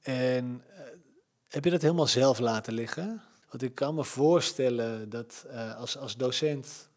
En 0.00 0.64
heb 1.48 1.64
je 1.64 1.70
dat 1.70 1.82
helemaal 1.82 2.06
zelf 2.06 2.38
laten 2.38 2.72
liggen? 2.72 3.22
Want 3.50 3.62
ik 3.62 3.74
kan 3.74 3.94
me 3.94 4.04
voorstellen 4.04 5.08
dat 5.10 5.46
als, 5.76 5.96
als 5.98 6.16
docent 6.16 6.90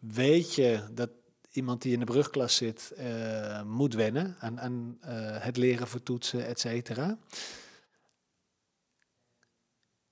weet 0.00 0.54
je 0.54 0.84
dat 0.92 1.10
iemand 1.52 1.82
die 1.82 1.92
in 1.92 1.98
de 1.98 2.04
brugklas 2.04 2.54
zit 2.56 2.90
eh, 2.96 3.62
moet 3.62 3.94
wennen 3.94 4.36
aan, 4.38 4.60
aan 4.60 4.98
eh, 5.00 5.42
het 5.42 5.56
leren 5.56 5.88
voor 5.88 6.02
toetsen, 6.02 6.46
et 6.46 6.60
cetera. 6.60 7.18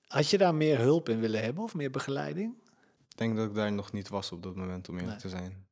Had 0.07 0.29
je 0.29 0.37
daar 0.37 0.55
meer 0.55 0.77
hulp 0.79 1.09
in 1.09 1.19
willen 1.19 1.43
hebben 1.43 1.63
of 1.63 1.73
meer 1.75 1.91
begeleiding? 1.91 2.55
Ik 3.09 3.17
denk 3.17 3.35
dat 3.37 3.47
ik 3.49 3.55
daar 3.55 3.71
nog 3.71 3.91
niet 3.91 4.09
was 4.09 4.31
op 4.31 4.43
dat 4.43 4.55
moment, 4.55 4.89
om 4.89 4.93
eerlijk 4.97 5.11
Nee. 5.11 5.21
te 5.21 5.29
zijn. 5.37 5.67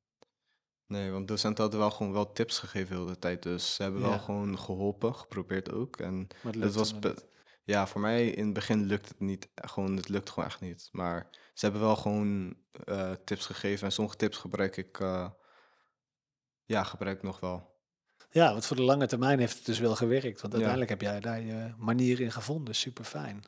Nee, 0.88 1.12
want 1.12 1.28
docenten 1.28 1.62
hadden 1.62 1.80
wel 1.82 1.92
gewoon 1.92 2.14
wel 2.14 2.32
tips 2.32 2.60
gegeven 2.60 2.88
heel 2.90 3.00
de 3.00 3.06
hele 3.08 3.20
tijd. 3.20 3.44
Dus 3.44 3.76
ze 3.76 3.84
hebben 3.84 4.02
Ja. 4.02 4.10
wel 4.10 4.20
gewoon 4.20 4.60
geholpen, 4.60 5.16
geprobeerd 5.16 5.72
ook. 5.72 5.98
En 5.98 6.28
Maar 6.44 6.54
het 6.54 6.64
het 7.04 7.26
Ja, 7.68 7.88
voor 7.88 8.02
mij 8.02 8.28
in 8.28 8.46
het 8.46 8.54
begin 8.54 8.86
lukt 8.86 9.08
het 9.08 9.20
niet. 9.20 9.50
Gewoon, 9.56 9.96
het 9.96 10.10
lukt 10.10 10.30
gewoon 10.30 10.50
echt 10.50 10.60
niet. 10.62 10.90
Maar 10.92 11.28
ze 11.54 11.66
hebben 11.66 11.82
wel 11.84 11.96
gewoon 11.96 12.56
eh, 12.86 13.12
tips 13.26 13.46
gegeven. 13.46 13.86
En 13.86 13.92
sommige 13.92 14.18
tips 14.18 14.38
gebruik 14.38 14.78
ik... 14.78 15.00
eh, 15.00 15.30
ja, 16.66 16.84
gebruik 16.84 17.18
ik 17.18 17.24
nog 17.24 17.40
wel. 17.40 17.76
Ja, 18.32 18.52
want 18.52 18.66
voor 18.66 18.76
de 18.76 18.82
lange 18.82 19.08
termijn 19.08 19.40
heeft 19.40 19.56
het 19.56 19.66
dus 19.66 19.80
wel 19.80 19.96
gewerkt. 19.96 20.42
Want 20.42 20.54
Ja. 20.54 20.60
uiteindelijk 20.60 20.90
heb 20.90 21.02
jij 21.02 21.20
daar 21.20 21.42
je 21.42 21.74
manier 21.78 22.20
in 22.20 22.32
gevonden. 22.32 22.76
Super 22.76 23.04
fijn. 23.04 23.40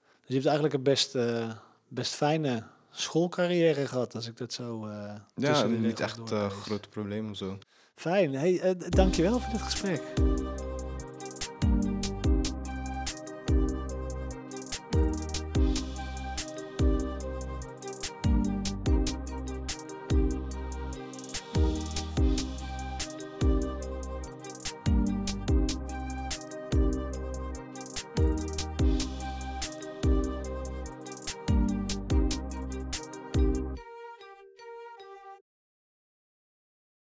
Dus 0.00 0.26
je 0.26 0.34
hebt 0.34 0.46
eigenlijk 0.46 0.74
een 0.74 0.82
best, 0.82 1.14
eh, 1.14 1.50
best 1.88 2.14
fijne 2.14 2.66
schoolcarrière 2.90 3.86
gehad, 3.86 4.14
als 4.14 4.26
ik 4.28 4.36
dat 4.36 4.52
zo. 4.52 4.86
eh 4.86 5.14
Ja, 5.34 5.66
niet 5.66 6.00
echt 6.00 6.16
doorlees. 6.16 6.52
grote 6.52 6.88
probleem 6.88 7.30
of 7.30 7.36
zo. 7.36 7.58
Fijn. 7.94 8.34
Hey, 8.34 8.76
dankjewel 8.88 9.40
voor 9.40 9.52
dit 9.52 9.62
gesprek. 9.62 10.02